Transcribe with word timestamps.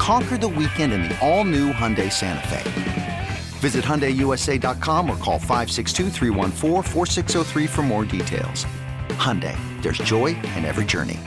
Conquer 0.00 0.38
the 0.38 0.48
weekend 0.48 0.94
in 0.94 1.02
the 1.02 1.18
all 1.20 1.44
new 1.44 1.74
Hyundai 1.74 2.10
Santa 2.10 2.48
Fe. 2.48 3.28
Visit 3.58 3.84
HyundaiUSA.com 3.84 5.10
or 5.10 5.16
call 5.18 5.38
562 5.38 6.08
for 7.66 7.82
more 7.82 8.06
details. 8.06 8.64
Hyundai, 9.10 9.54
there's 9.82 9.98
joy 9.98 10.28
in 10.56 10.64
every 10.64 10.86
journey. 10.86 11.18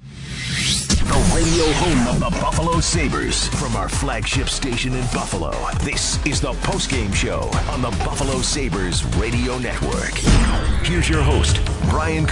The 0.00 1.32
radio 1.32 1.72
home 1.74 2.08
of 2.08 2.18
the 2.18 2.40
Buffalo 2.40 2.80
Sabres 2.80 3.46
from 3.46 3.76
our 3.76 3.88
flagship 3.88 4.48
station 4.48 4.92
in 4.94 5.04
Buffalo. 5.12 5.52
This 5.84 6.18
is 6.26 6.40
the 6.40 6.54
postgame 6.54 7.14
show 7.14 7.48
on 7.70 7.82
the 7.82 7.90
Buffalo 8.04 8.40
Sabres 8.42 9.04
Radio 9.14 9.58
Network. 9.58 10.14
Here's 10.82 11.08
your 11.08 11.22
host, 11.22 11.60
Brian 11.88 12.26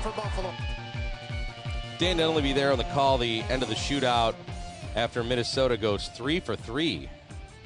Koziol. 0.00 0.52
Dan 1.98 2.16
Dunleavy 2.16 2.48
be 2.48 2.52
there 2.54 2.72
on 2.72 2.78
the 2.78 2.84
call, 2.84 3.18
the 3.18 3.42
end 3.42 3.62
of 3.62 3.68
the 3.68 3.74
shootout 3.74 4.34
after 4.96 5.22
Minnesota 5.22 5.76
goes 5.76 6.08
three 6.08 6.40
for 6.40 6.56
three, 6.56 7.08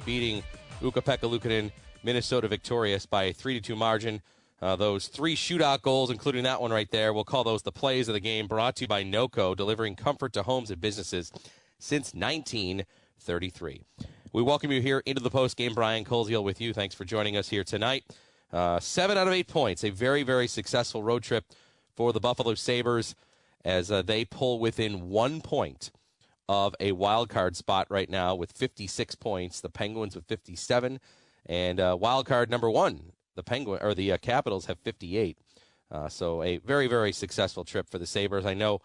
beating 0.05 0.43
Ukko-Pekka 0.83 1.29
Luukkonen. 1.29 1.71
Minnesota 2.03 2.47
victorious 2.47 3.05
by 3.05 3.23
a 3.23 3.33
three 3.33 3.55
to 3.55 3.61
two 3.61 3.75
margin. 3.75 4.21
Uh, 4.61 4.75
those 4.75 5.07
three 5.07 5.35
shootout 5.35 5.81
goals, 5.81 6.11
including 6.11 6.43
that 6.43 6.61
one 6.61 6.71
right 6.71 6.89
there, 6.91 7.13
we'll 7.13 7.23
call 7.23 7.43
those 7.43 7.63
the 7.63 7.71
plays 7.71 8.07
of 8.07 8.13
the 8.13 8.19
game. 8.19 8.47
Brought 8.47 8.75
to 8.75 8.83
you 8.83 8.87
by 8.87 9.03
NOCO, 9.03 9.55
delivering 9.55 9.95
comfort 9.95 10.33
to 10.33 10.43
homes 10.43 10.69
and 10.69 10.79
businesses 10.79 11.31
since 11.79 12.13
1933. 12.13 13.81
We 14.33 14.41
welcome 14.43 14.71
you 14.71 14.81
here 14.81 15.01
into 15.05 15.23
the 15.23 15.31
post 15.31 15.57
game. 15.57 15.73
Brian 15.73 16.05
Koziol 16.05 16.43
with 16.43 16.61
you. 16.61 16.73
Thanks 16.73 16.93
for 16.93 17.05
joining 17.05 17.37
us 17.37 17.49
here 17.49 17.63
tonight. 17.63 18.03
Uh, 18.53 18.79
seven 18.79 19.17
out 19.17 19.27
of 19.27 19.33
eight 19.33 19.47
points, 19.47 19.83
a 19.83 19.89
very 19.89 20.23
very 20.23 20.47
successful 20.47 21.01
road 21.01 21.23
trip 21.23 21.45
for 21.95 22.13
the 22.13 22.19
Buffalo 22.19 22.55
Sabres 22.55 23.15
as 23.63 23.91
uh, 23.91 24.01
they 24.01 24.23
pull 24.23 24.59
within 24.59 25.09
one 25.09 25.41
point 25.41 25.91
of 26.47 26.75
a 26.79 26.91
wild 26.91 27.29
card 27.29 27.55
spot 27.55 27.87
right 27.89 28.09
now 28.09 28.35
with 28.35 28.51
56 28.51 29.15
points. 29.15 29.59
The 29.59 29.69
Penguins 29.69 30.15
with 30.15 30.25
57, 30.25 30.99
and 31.47 31.79
uh, 31.79 31.97
wild 31.99 32.27
card 32.27 32.49
number 32.49 32.69
one, 32.69 33.11
the 33.35 33.43
Penguin 33.43 33.79
or 33.81 33.93
the 33.93 34.11
uh, 34.11 34.17
Capitals 34.17 34.67
have 34.67 34.77
58. 34.79 35.37
Uh, 35.91 36.09
so 36.09 36.41
a 36.43 36.57
very 36.57 36.87
very 36.87 37.11
successful 37.11 37.63
trip 37.63 37.89
for 37.89 37.97
the 37.97 38.07
Sabres. 38.07 38.45
I 38.45 38.53
know 38.53 38.81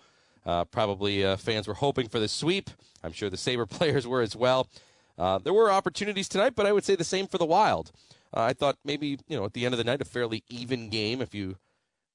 uh, 0.47 0.65
probably 0.65 1.25
uh, 1.25 1.37
fans 1.37 1.69
were 1.69 1.75
hoping 1.75 2.09
for 2.09 2.19
the 2.19 2.29
sweep. 2.29 2.71
I'm 3.05 3.13
sure 3.13 3.29
the 3.29 3.37
Sabre 3.37 3.67
players 3.79 4.07
were 4.07 4.23
as 4.23 4.35
well. 4.35 4.69
There 5.19 5.53
were 5.53 5.71
opportunities 5.71 6.29
tonight, 6.29 6.55
but 6.57 6.65
I 6.65 6.73
would 6.73 6.85
say 6.85 6.97
the 6.97 7.05
same 7.05 7.27
for 7.27 7.37
the 7.37 7.45
Wild. 7.45 7.93
I 8.33 8.53
thought 8.55 8.79
maybe 8.85 9.19
you 9.29 9.37
know 9.37 9.45
at 9.45 9.53
the 9.53 9.67
end 9.67 9.75
of 9.75 9.79
the 9.79 9.85
night 9.85 10.01
a 10.01 10.05
fairly 10.05 10.45
even 10.49 10.89
game 10.89 11.21
if 11.21 11.35
you 11.35 11.57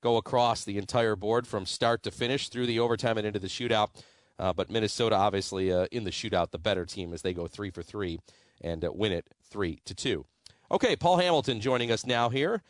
go 0.02 0.18
across 0.18 0.64
the 0.64 0.78
entire 0.78 1.16
board 1.16 1.48
from 1.48 1.66
start 1.66 2.04
to 2.04 2.12
finish 2.12 2.50
through 2.50 2.68
the 2.68 2.80
overtime 2.80 3.18
and 3.18 3.26
into 3.26 3.40
the 3.40 3.48
shootout. 3.48 3.90
Uh, 4.38 4.54
but 4.54 4.70
Minnesota, 4.70 5.16
obviously, 5.16 5.72
uh, 5.72 5.88
in 5.92 6.04
the 6.04 6.12
shootout, 6.12 6.52
the 6.52 6.60
better 6.60 6.86
team 6.86 7.14
as 7.14 7.22
they 7.22 7.34
go 7.34 7.48
three 7.48 7.70
for 7.70 7.82
three 7.82 8.20
and 8.62 8.84
uh, 8.84 8.92
win 8.92 9.12
it 9.12 9.26
three 9.44 9.80
to 9.86 9.96
two. 9.96 10.26
Okay, 10.72 10.96
Paul 10.96 11.18
Hamilton 11.18 11.62
joining 11.62 11.92
us 11.92 12.06
now 12.06 12.30
here. 12.30 12.62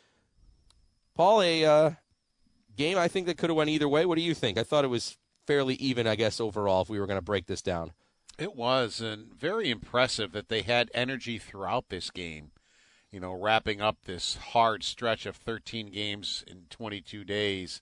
Paul, 1.16 1.42
a 1.42 1.66
uh, 1.66 1.92
game 2.76 2.98
I 2.98 3.08
think 3.08 3.26
that 3.28 3.38
could 3.38 3.50
have 3.50 3.58
went 3.58 3.70
either 3.70 3.90
way. 3.90 4.06
What 4.06 4.18
do 4.18 4.22
you 4.22 4.34
think? 4.34 4.58
I 4.58 4.64
thought 4.64 4.84
it 4.84 4.90
was 4.90 5.18
fairly 5.48 5.76
even, 5.76 6.06
I 6.06 6.16
guess, 6.16 6.40
overall. 6.40 6.82
If 6.82 6.90
we 6.90 7.00
were 7.00 7.08
going 7.08 7.18
to 7.18 7.24
break 7.24 7.48
this 7.48 7.62
down, 7.62 7.94
it 8.38 8.56
was, 8.56 9.00
and 9.00 9.34
very 9.34 9.70
impressive 9.70 10.34
that 10.34 10.50
they 10.50 10.62
had 10.62 10.92
energy 10.94 11.38
throughout 11.38 11.90
this 11.90 12.12
game 12.12 12.52
you 13.16 13.22
know, 13.22 13.32
wrapping 13.32 13.80
up 13.80 13.96
this 14.04 14.36
hard 14.36 14.84
stretch 14.84 15.26
of 15.26 15.38
13 15.38 15.90
games 15.90 16.44
in 16.48 16.64
22 16.70 17.24
days. 17.24 17.82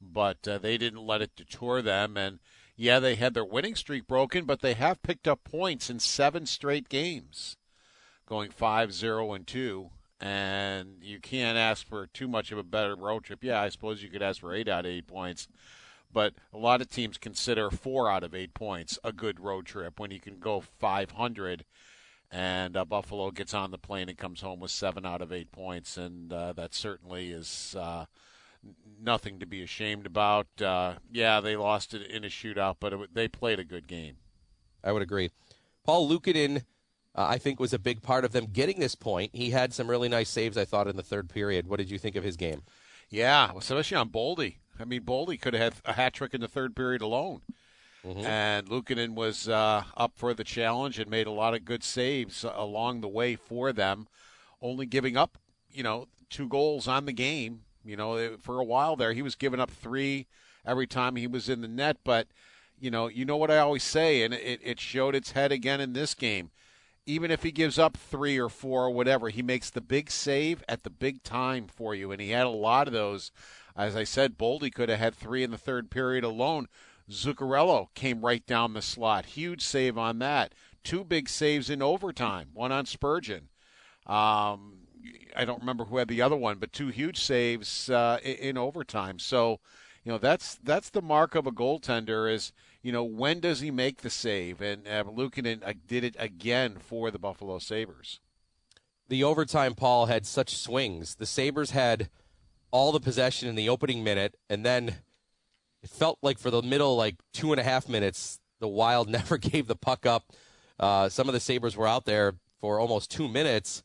But 0.00 0.48
uh, 0.48 0.56
they 0.56 0.78
didn't 0.78 1.06
let 1.06 1.20
it 1.20 1.36
detour 1.36 1.82
them. 1.82 2.16
And 2.16 2.38
yeah, 2.74 2.98
they 2.98 3.16
had 3.16 3.34
their 3.34 3.44
winning 3.44 3.74
streak 3.74 4.06
broken, 4.06 4.46
but 4.46 4.62
they 4.62 4.72
have 4.72 5.02
picked 5.02 5.28
up 5.28 5.44
points 5.44 5.90
in 5.90 5.98
seven 5.98 6.46
straight 6.46 6.88
games, 6.88 7.58
going 8.24 8.50
5 8.50 8.94
0 8.94 9.34
and 9.34 9.46
2. 9.46 9.90
And 10.18 11.02
you 11.02 11.20
can't 11.20 11.58
ask 11.58 11.86
for 11.86 12.06
too 12.06 12.26
much 12.26 12.50
of 12.50 12.56
a 12.56 12.62
better 12.62 12.96
road 12.96 13.24
trip. 13.24 13.44
Yeah, 13.44 13.60
I 13.60 13.68
suppose 13.68 14.02
you 14.02 14.08
could 14.08 14.22
ask 14.22 14.40
for 14.40 14.54
eight 14.54 14.68
out 14.68 14.86
of 14.86 14.90
eight 14.90 15.06
points 15.06 15.48
but 16.14 16.34
a 16.52 16.58
lot 16.58 16.82
of 16.82 16.90
teams 16.90 17.16
consider 17.16 17.70
four 17.70 18.10
out 18.10 18.22
of 18.22 18.34
eight 18.34 18.52
points 18.52 18.98
a 19.02 19.12
good 19.12 19.40
road 19.40 19.64
trip 19.64 19.98
when 19.98 20.10
you 20.10 20.20
can 20.20 20.38
go 20.38 20.60
500 20.60 21.64
and 22.32 22.78
uh, 22.78 22.84
Buffalo 22.86 23.30
gets 23.30 23.52
on 23.52 23.70
the 23.70 23.78
plane 23.78 24.08
and 24.08 24.16
comes 24.16 24.40
home 24.40 24.58
with 24.58 24.70
seven 24.70 25.04
out 25.04 25.20
of 25.20 25.32
eight 25.32 25.52
points, 25.52 25.98
and 25.98 26.32
uh, 26.32 26.54
that 26.54 26.74
certainly 26.74 27.30
is 27.30 27.76
uh, 27.78 28.06
nothing 29.00 29.38
to 29.38 29.46
be 29.46 29.62
ashamed 29.62 30.06
about. 30.06 30.46
Uh, 30.60 30.94
yeah, 31.12 31.40
they 31.40 31.56
lost 31.56 31.92
it 31.92 32.10
in 32.10 32.24
a 32.24 32.28
shootout, 32.28 32.76
but 32.80 32.94
it, 32.94 33.14
they 33.14 33.28
played 33.28 33.60
a 33.60 33.64
good 33.64 33.86
game. 33.86 34.16
I 34.82 34.92
would 34.92 35.02
agree. 35.02 35.30
Paul 35.84 36.08
Luukkonen, 36.08 36.64
uh, 37.14 37.26
I 37.28 37.36
think, 37.36 37.60
was 37.60 37.74
a 37.74 37.78
big 37.78 38.00
part 38.00 38.24
of 38.24 38.32
them 38.32 38.46
getting 38.46 38.80
this 38.80 38.94
point. 38.94 39.30
He 39.34 39.50
had 39.50 39.74
some 39.74 39.88
really 39.88 40.08
nice 40.08 40.30
saves, 40.30 40.56
I 40.56 40.64
thought, 40.64 40.88
in 40.88 40.96
the 40.96 41.02
third 41.02 41.28
period. 41.28 41.68
What 41.68 41.78
did 41.78 41.90
you 41.90 41.98
think 41.98 42.16
of 42.16 42.24
his 42.24 42.38
game? 42.38 42.62
Yeah, 43.10 43.52
especially 43.54 43.98
on 43.98 44.08
Boldy. 44.08 44.56
I 44.80 44.86
mean, 44.86 45.02
Boldy 45.02 45.38
could 45.38 45.52
have 45.52 45.82
had 45.84 45.92
a 45.92 45.92
hat 45.92 46.14
trick 46.14 46.32
in 46.32 46.40
the 46.40 46.48
third 46.48 46.74
period 46.74 47.02
alone. 47.02 47.42
Mm-hmm. 48.04 48.26
And 48.26 48.68
Luukkonen 48.68 49.14
was 49.14 49.48
uh, 49.48 49.84
up 49.96 50.12
for 50.16 50.34
the 50.34 50.44
challenge 50.44 50.98
and 50.98 51.10
made 51.10 51.26
a 51.26 51.32
lot 51.32 51.54
of 51.54 51.64
good 51.64 51.84
saves 51.84 52.44
along 52.44 53.00
the 53.00 53.08
way 53.08 53.36
for 53.36 53.72
them, 53.72 54.08
only 54.60 54.86
giving 54.86 55.16
up, 55.16 55.38
you 55.70 55.82
know, 55.82 56.08
two 56.28 56.48
goals 56.48 56.88
on 56.88 57.04
the 57.04 57.12
game. 57.12 57.60
You 57.84 57.96
know, 57.96 58.36
for 58.40 58.58
a 58.58 58.64
while 58.64 58.96
there, 58.96 59.12
he 59.12 59.22
was 59.22 59.34
giving 59.34 59.60
up 59.60 59.70
three 59.70 60.26
every 60.64 60.86
time 60.86 61.16
he 61.16 61.26
was 61.26 61.48
in 61.48 61.60
the 61.60 61.68
net. 61.68 61.98
But, 62.04 62.28
you 62.78 62.90
know, 62.90 63.06
you 63.08 63.24
know 63.24 63.36
what 63.36 63.50
I 63.50 63.58
always 63.58 63.84
say, 63.84 64.22
and 64.22 64.34
it, 64.34 64.60
it 64.62 64.80
showed 64.80 65.14
its 65.14 65.32
head 65.32 65.52
again 65.52 65.80
in 65.80 65.92
this 65.92 66.14
game. 66.14 66.50
Even 67.04 67.32
if 67.32 67.42
he 67.42 67.50
gives 67.50 67.80
up 67.80 67.96
three 67.96 68.38
or 68.38 68.48
four 68.48 68.84
or 68.84 68.90
whatever, 68.90 69.28
he 69.28 69.42
makes 69.42 69.70
the 69.70 69.80
big 69.80 70.10
save 70.10 70.62
at 70.68 70.84
the 70.84 70.90
big 70.90 71.24
time 71.24 71.66
for 71.66 71.94
you. 71.96 72.12
And 72.12 72.20
he 72.20 72.30
had 72.30 72.46
a 72.46 72.50
lot 72.50 72.86
of 72.86 72.92
those. 72.92 73.32
As 73.76 73.96
I 73.96 74.04
said, 74.04 74.38
Boldy 74.38 74.72
could 74.72 74.88
have 74.88 75.00
had 75.00 75.14
three 75.16 75.42
in 75.42 75.50
the 75.50 75.58
third 75.58 75.90
period 75.90 76.22
alone 76.22 76.68
Zuccarello 77.10 77.88
came 77.94 78.24
right 78.24 78.46
down 78.46 78.74
the 78.74 78.82
slot. 78.82 79.26
Huge 79.26 79.62
save 79.62 79.98
on 79.98 80.18
that. 80.20 80.54
Two 80.84 81.04
big 81.04 81.28
saves 81.28 81.70
in 81.70 81.82
overtime, 81.82 82.48
one 82.54 82.72
on 82.72 82.86
Spurgeon. 82.86 83.48
Um, 84.06 84.78
I 85.36 85.44
don't 85.44 85.60
remember 85.60 85.84
who 85.84 85.98
had 85.98 86.08
the 86.08 86.22
other 86.22 86.36
one, 86.36 86.58
but 86.58 86.72
two 86.72 86.88
huge 86.88 87.20
saves 87.20 87.90
uh, 87.90 88.18
in 88.24 88.56
overtime. 88.58 89.18
So, 89.18 89.60
you 90.04 90.12
know, 90.12 90.18
that's 90.18 90.56
that's 90.56 90.90
the 90.90 91.02
mark 91.02 91.34
of 91.34 91.46
a 91.46 91.52
goaltender 91.52 92.32
is, 92.32 92.52
you 92.82 92.90
know, 92.92 93.04
when 93.04 93.40
does 93.40 93.60
he 93.60 93.70
make 93.70 94.02
the 94.02 94.10
save? 94.10 94.60
And 94.60 94.86
uh, 94.88 95.04
Luukkonen 95.04 95.62
uh, 95.64 95.74
did 95.86 96.02
it 96.02 96.16
again 96.18 96.76
for 96.80 97.10
the 97.10 97.18
Buffalo 97.18 97.58
Sabres. 97.58 98.20
the 99.08 99.22
overtime, 99.22 99.74
Paul, 99.74 100.06
had 100.06 100.26
such 100.26 100.56
swings. 100.56 101.16
The 101.16 101.26
Sabres 101.26 101.72
had 101.72 102.08
all 102.70 102.92
the 102.92 103.00
possession 103.00 103.48
in 103.48 103.54
the 103.54 103.68
opening 103.68 104.02
minute, 104.02 104.36
and 104.48 104.64
then 104.64 104.96
it 105.82 105.90
felt 105.90 106.18
like 106.22 106.38
for 106.38 106.50
the 106.50 106.62
middle, 106.62 106.96
like 106.96 107.16
two 107.32 107.52
and 107.52 107.60
a 107.60 107.64
half 107.64 107.88
minutes, 107.88 108.40
the 108.60 108.68
Wild 108.68 109.08
never 109.10 109.38
gave 109.38 109.66
the 109.66 109.76
puck 109.76 110.06
up. 110.06 110.32
Uh, 110.78 111.08
some 111.08 111.28
of 111.28 111.34
the 111.34 111.40
Sabres 111.40 111.76
were 111.76 111.86
out 111.86 112.04
there 112.04 112.34
for 112.60 112.78
almost 112.78 113.10
two 113.10 113.28
minutes. 113.28 113.82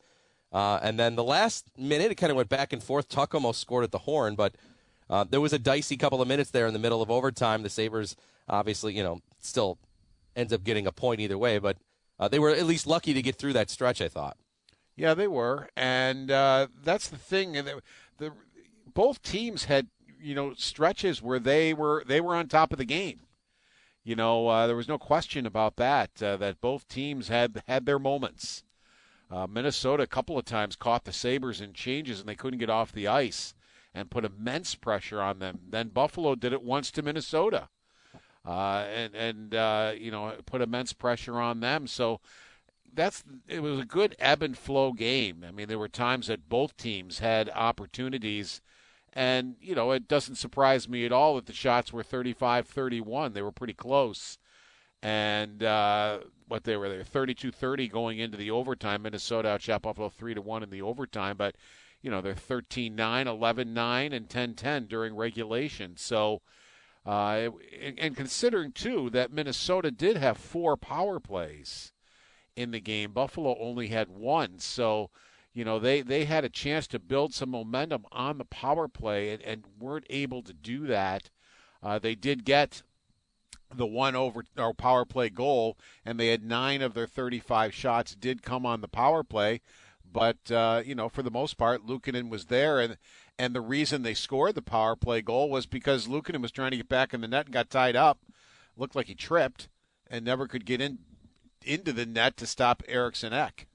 Uh, 0.50 0.78
and 0.82 0.98
then 0.98 1.14
the 1.14 1.24
last 1.24 1.66
minute, 1.76 2.10
it 2.10 2.14
kind 2.14 2.30
of 2.30 2.36
went 2.36 2.48
back 2.48 2.72
and 2.72 2.82
forth. 2.82 3.08
Tuch 3.08 3.34
almost 3.34 3.60
scored 3.60 3.84
at 3.84 3.90
the 3.90 3.98
horn, 3.98 4.34
but 4.34 4.54
uh, 5.10 5.24
there 5.28 5.40
was 5.40 5.52
a 5.52 5.58
dicey 5.58 5.96
couple 5.96 6.22
of 6.22 6.28
minutes 6.28 6.50
there 6.50 6.66
in 6.66 6.72
the 6.72 6.78
middle 6.78 7.02
of 7.02 7.10
overtime. 7.10 7.62
The 7.62 7.70
Sabres, 7.70 8.16
obviously, 8.48 8.94
you 8.94 9.02
know, 9.02 9.20
still 9.40 9.78
ends 10.34 10.52
up 10.52 10.64
getting 10.64 10.86
a 10.86 10.92
point 10.92 11.20
either 11.20 11.36
way, 11.36 11.58
but 11.58 11.76
uh, 12.18 12.28
they 12.28 12.38
were 12.38 12.50
at 12.50 12.64
least 12.64 12.86
lucky 12.86 13.12
to 13.12 13.22
get 13.22 13.36
through 13.36 13.52
that 13.54 13.70
stretch, 13.70 14.00
I 14.00 14.08
thought. 14.08 14.36
Yeah, 14.96 15.14
they 15.14 15.28
were, 15.28 15.68
and 15.76 16.30
uh, 16.30 16.68
that's 16.82 17.08
the 17.08 17.18
thing. 17.18 17.52
The, 17.52 17.80
the 18.18 18.32
both 18.94 19.22
teams 19.22 19.64
had 19.64 19.86
you 20.20 20.34
know 20.34 20.54
stretches 20.54 21.22
where 21.22 21.38
they 21.38 21.72
were 21.74 22.04
they 22.06 22.20
were 22.20 22.36
on 22.36 22.48
top 22.48 22.72
of 22.72 22.78
the 22.78 22.84
game. 22.84 23.20
You 24.04 24.16
know, 24.16 24.48
uh, 24.48 24.66
there 24.66 24.76
was 24.76 24.88
no 24.88 24.98
question 24.98 25.44
about 25.44 25.76
that. 25.76 26.22
Uh, 26.22 26.36
that 26.38 26.60
both 26.60 26.88
teams 26.88 27.28
had 27.28 27.62
had 27.66 27.86
their 27.86 27.98
moments. 27.98 28.64
Uh, 29.30 29.46
Minnesota 29.46 30.02
a 30.04 30.06
couple 30.06 30.38
of 30.38 30.44
times 30.46 30.76
caught 30.76 31.04
the 31.04 31.12
Sabres 31.12 31.60
in 31.60 31.74
changes 31.74 32.18
and 32.18 32.28
they 32.28 32.34
couldn't 32.34 32.60
get 32.60 32.70
off 32.70 32.92
the 32.92 33.06
ice 33.06 33.52
and 33.94 34.10
put 34.10 34.24
immense 34.24 34.74
pressure 34.74 35.20
on 35.20 35.38
them. 35.38 35.60
Then 35.68 35.88
Buffalo 35.88 36.34
did 36.34 36.52
it 36.52 36.62
once 36.62 36.90
to 36.92 37.02
Minnesota, 37.02 37.68
uh, 38.46 38.86
and 38.94 39.14
and 39.14 39.54
uh, 39.54 39.92
you 39.98 40.10
know 40.10 40.34
put 40.46 40.62
immense 40.62 40.92
pressure 40.92 41.38
on 41.38 41.60
them. 41.60 41.86
So 41.86 42.20
that's 42.94 43.24
it 43.46 43.60
was 43.60 43.80
a 43.80 43.84
good 43.84 44.16
ebb 44.18 44.42
and 44.42 44.56
flow 44.56 44.92
game. 44.92 45.44
I 45.46 45.50
mean, 45.50 45.68
there 45.68 45.78
were 45.78 45.88
times 45.88 46.28
that 46.28 46.48
both 46.48 46.76
teams 46.76 47.18
had 47.18 47.50
opportunities, 47.50 48.60
and 49.18 49.56
you 49.60 49.74
know 49.74 49.90
it 49.90 50.06
doesn't 50.06 50.36
surprise 50.36 50.88
me 50.88 51.04
at 51.04 51.10
all 51.10 51.34
that 51.34 51.46
the 51.46 51.52
shots 51.52 51.92
were 51.92 52.04
35-31. 52.04 53.34
They 53.34 53.42
were 53.42 53.50
pretty 53.50 53.74
close, 53.74 54.38
and 55.02 55.62
uh, 55.64 56.20
what 56.46 56.62
they 56.62 56.76
were 56.76 56.88
there 56.88 57.02
32-30 57.02 57.90
going 57.90 58.20
into 58.20 58.36
the 58.36 58.52
overtime. 58.52 59.02
Minnesota 59.02 59.48
outshot 59.48 59.82
Buffalo 59.82 60.08
three 60.08 60.34
to 60.34 60.40
one 60.40 60.62
in 60.62 60.70
the 60.70 60.82
overtime, 60.82 61.36
but 61.36 61.56
you 62.00 62.12
know 62.12 62.20
they're 62.20 62.34
13-9, 62.34 62.94
11-9, 62.94 64.12
and 64.12 64.28
10-10 64.28 64.88
during 64.88 65.14
regulation. 65.14 65.96
So. 65.96 66.40
Uh, 67.06 67.50
and 67.96 68.14
considering 68.14 68.70
too 68.70 69.08
that 69.08 69.32
Minnesota 69.32 69.90
did 69.90 70.18
have 70.18 70.36
four 70.36 70.76
power 70.76 71.18
plays, 71.18 71.94
in 72.58 72.72
the 72.72 72.80
game. 72.80 73.12
Buffalo 73.12 73.56
only 73.58 73.86
had 73.88 74.08
one, 74.08 74.58
so 74.58 75.10
you 75.58 75.64
know 75.64 75.80
they 75.80 76.02
they 76.02 76.24
had 76.24 76.44
a 76.44 76.48
chance 76.48 76.86
to 76.86 77.00
build 77.00 77.34
some 77.34 77.50
momentum 77.50 78.06
on 78.12 78.38
the 78.38 78.44
power 78.44 78.86
play 78.86 79.30
and, 79.30 79.42
and 79.42 79.64
weren't 79.80 80.06
able 80.08 80.40
to 80.40 80.52
do 80.52 80.86
that. 80.86 81.30
Uh, 81.82 81.98
they 81.98 82.14
did 82.14 82.44
get 82.44 82.82
the 83.74 83.84
one 83.84 84.14
over 84.14 84.44
or 84.56 84.72
power 84.72 85.04
play 85.04 85.28
goal, 85.28 85.76
and 86.04 86.18
they 86.18 86.28
had 86.28 86.44
nine 86.44 86.80
of 86.80 86.94
their 86.94 87.08
35 87.08 87.74
shots 87.74 88.14
did 88.14 88.44
come 88.44 88.64
on 88.64 88.82
the 88.82 88.86
power 88.86 89.24
play. 89.24 89.60
But 90.10 90.48
uh, 90.52 90.82
you 90.86 90.94
know, 90.94 91.08
for 91.08 91.24
the 91.24 91.30
most 91.30 91.58
part, 91.58 91.84
Luukkonen 91.84 92.30
was 92.30 92.44
there, 92.44 92.78
and 92.78 92.96
and 93.36 93.52
the 93.52 93.60
reason 93.60 94.02
they 94.02 94.14
scored 94.14 94.54
the 94.54 94.62
power 94.62 94.94
play 94.94 95.22
goal 95.22 95.50
was 95.50 95.66
because 95.66 96.06
Luukkonen 96.06 96.40
was 96.40 96.52
trying 96.52 96.70
to 96.70 96.76
get 96.76 96.88
back 96.88 97.12
in 97.12 97.20
the 97.20 97.26
net 97.26 97.46
and 97.46 97.54
got 97.54 97.68
tied 97.68 97.96
up. 97.96 98.20
Looked 98.76 98.94
like 98.94 99.06
he 99.06 99.16
tripped 99.16 99.66
and 100.08 100.24
never 100.24 100.46
could 100.46 100.64
get 100.64 100.80
in 100.80 100.98
into 101.64 101.92
the 101.92 102.06
net 102.06 102.36
to 102.36 102.46
stop 102.46 102.84
Eriksson 102.86 103.32
Ek. 103.32 103.67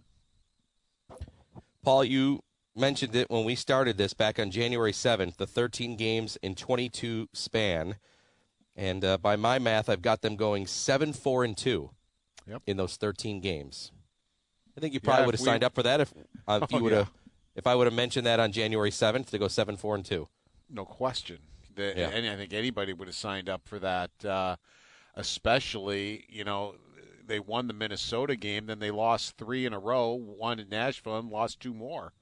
Paul, 1.83 2.05
you 2.05 2.39
mentioned 2.75 3.15
it 3.15 3.29
when 3.29 3.43
we 3.43 3.55
started 3.55 3.97
this 3.97 4.13
back 4.13 4.39
on 4.39 4.49
January 4.49 4.93
7th, 4.93 5.35
the 5.35 5.45
13 5.45 5.95
games 5.95 6.37
in 6.41 6.55
22 6.55 7.27
span. 7.33 7.97
And 8.75 9.05
uh, 9.05 9.17
by 9.17 9.35
my 9.35 9.59
math, 9.59 9.89
I've 9.89 10.01
got 10.01 10.21
them 10.21 10.35
going 10.35 10.65
7 10.65 11.13
4 11.13 11.43
and 11.43 11.57
2 11.57 11.91
yep. 12.47 12.61
in 12.65 12.77
those 12.77 12.95
13 12.95 13.41
games. 13.41 13.91
I 14.75 14.81
think 14.81 14.93
you 14.93 14.99
probably 14.99 15.21
yeah, 15.21 15.25
would 15.27 15.35
have 15.35 15.41
we... 15.41 15.45
signed 15.45 15.63
up 15.63 15.75
for 15.75 15.83
that 15.83 16.01
if, 16.01 16.13
uh, 16.47 16.59
if 16.63 16.71
you 16.71 16.79
oh, 16.79 16.81
would 16.81 16.93
have 16.93 17.11
yeah. 17.13 17.29
if 17.55 17.67
I 17.67 17.75
would 17.75 17.85
have 17.85 17.93
mentioned 17.93 18.25
that 18.25 18.39
on 18.39 18.51
January 18.51 18.89
7th 18.89 19.27
to 19.27 19.37
go 19.37 19.47
7 19.47 19.77
4 19.77 19.95
and 19.95 20.05
2. 20.05 20.27
No 20.69 20.85
question. 20.85 21.37
The, 21.75 21.93
yeah. 21.95 22.07
I 22.07 22.35
think 22.35 22.53
anybody 22.53 22.93
would 22.93 23.07
have 23.07 23.15
signed 23.15 23.49
up 23.49 23.67
for 23.67 23.79
that, 23.79 24.11
uh, 24.25 24.55
especially, 25.15 26.25
you 26.29 26.43
know, 26.43 26.75
they 27.27 27.39
won 27.39 27.67
the 27.67 27.73
Minnesota 27.73 28.35
game, 28.35 28.65
then 28.65 28.79
they 28.79 28.91
lost 28.91 29.37
three 29.37 29.65
in 29.65 29.73
a 29.73 29.79
row, 29.79 30.13
won 30.13 30.59
in 30.59 30.69
Nashville, 30.69 31.17
and 31.17 31.29
lost 31.29 31.59
two 31.59 31.73
more. 31.73 32.13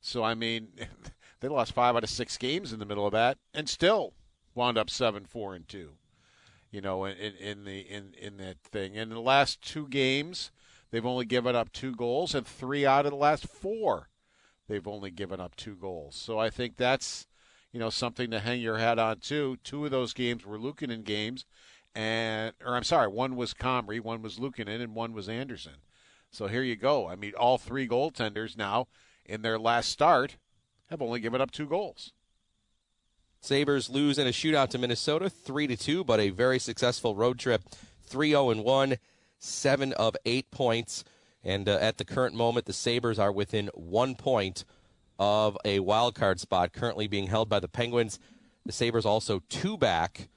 So 0.00 0.22
I 0.22 0.34
mean, 0.34 0.68
they 1.40 1.48
lost 1.48 1.72
five 1.72 1.96
out 1.96 2.04
of 2.04 2.10
six 2.10 2.36
games 2.36 2.72
in 2.72 2.78
the 2.78 2.86
middle 2.86 3.06
of 3.06 3.12
that, 3.12 3.38
and 3.54 3.68
still 3.68 4.14
wound 4.54 4.78
up 4.78 4.90
seven, 4.90 5.24
four, 5.24 5.54
and 5.54 5.66
two. 5.66 5.92
You 6.70 6.80
know, 6.80 7.04
in, 7.04 7.34
in 7.36 7.64
the 7.64 7.80
in 7.80 8.14
in 8.18 8.36
that 8.38 8.58
thing. 8.62 8.94
In 8.94 9.10
the 9.10 9.20
last 9.20 9.60
two 9.60 9.86
games, 9.88 10.50
they've 10.90 11.04
only 11.04 11.26
given 11.26 11.54
up 11.54 11.72
two 11.72 11.94
goals, 11.94 12.34
and 12.34 12.46
three 12.46 12.86
out 12.86 13.04
of 13.06 13.12
the 13.12 13.18
last 13.18 13.46
four, 13.46 14.08
they've 14.68 14.86
only 14.86 15.10
given 15.10 15.40
up 15.40 15.54
two 15.54 15.74
goals. 15.74 16.16
So 16.16 16.38
I 16.38 16.48
think 16.48 16.76
that's 16.76 17.26
you 17.72 17.78
know 17.78 17.90
something 17.90 18.30
to 18.30 18.40
hang 18.40 18.60
your 18.60 18.78
hat 18.78 18.98
on 18.98 19.18
too. 19.18 19.58
Two 19.62 19.84
of 19.84 19.90
those 19.90 20.14
games 20.14 20.46
were 20.46 20.58
Luukkonen 20.58 21.04
games, 21.04 21.44
and 21.94 22.52
or 22.64 22.76
I'm 22.76 22.84
sorry, 22.84 23.08
one 23.08 23.36
was 23.36 23.54
Comrie, 23.54 24.00
one 24.00 24.22
was 24.22 24.38
Luukkonen, 24.38 24.80
and 24.80 24.94
one 24.94 25.12
was 25.12 25.28
Anderson. 25.28 25.76
So 26.30 26.46
here 26.46 26.62
you 26.62 26.76
go. 26.76 27.08
I 27.08 27.16
mean, 27.16 27.32
all 27.34 27.58
three 27.58 27.86
goaltenders 27.86 28.56
now 28.56 28.88
in 29.24 29.42
their 29.42 29.58
last 29.58 29.90
start 29.90 30.36
have 30.88 31.02
only 31.02 31.20
given 31.20 31.40
up 31.40 31.50
two 31.50 31.66
goals. 31.66 32.12
Sabres 33.40 33.90
lose 33.90 34.18
in 34.18 34.26
a 34.26 34.30
shootout 34.30 34.68
to 34.70 34.78
Minnesota, 34.78 35.28
three 35.28 35.66
to 35.66 35.76
two, 35.76 36.04
but 36.04 36.20
a 36.20 36.30
very 36.30 36.58
successful 36.58 37.16
road 37.16 37.38
trip, 37.38 37.62
3-0 38.08 38.52
and 38.52 38.64
one, 38.64 38.96
seven 39.38 39.92
of 39.94 40.16
eight 40.24 40.50
points, 40.50 41.04
and 41.42 41.68
uh, 41.68 41.76
at 41.80 41.98
the 41.98 42.04
current 42.04 42.34
moment, 42.34 42.66
the 42.66 42.72
Sabres 42.72 43.18
are 43.18 43.32
within 43.32 43.68
one 43.74 44.14
point 44.14 44.64
of 45.18 45.58
a 45.64 45.80
wild 45.80 46.14
card 46.14 46.38
spot, 46.38 46.72
currently 46.72 47.08
being 47.08 47.26
held 47.26 47.48
by 47.48 47.58
the 47.58 47.68
Penguins. 47.68 48.18
The 48.64 48.72
Sabres 48.72 49.04
also 49.04 49.42
two 49.48 49.76
back 49.76 50.28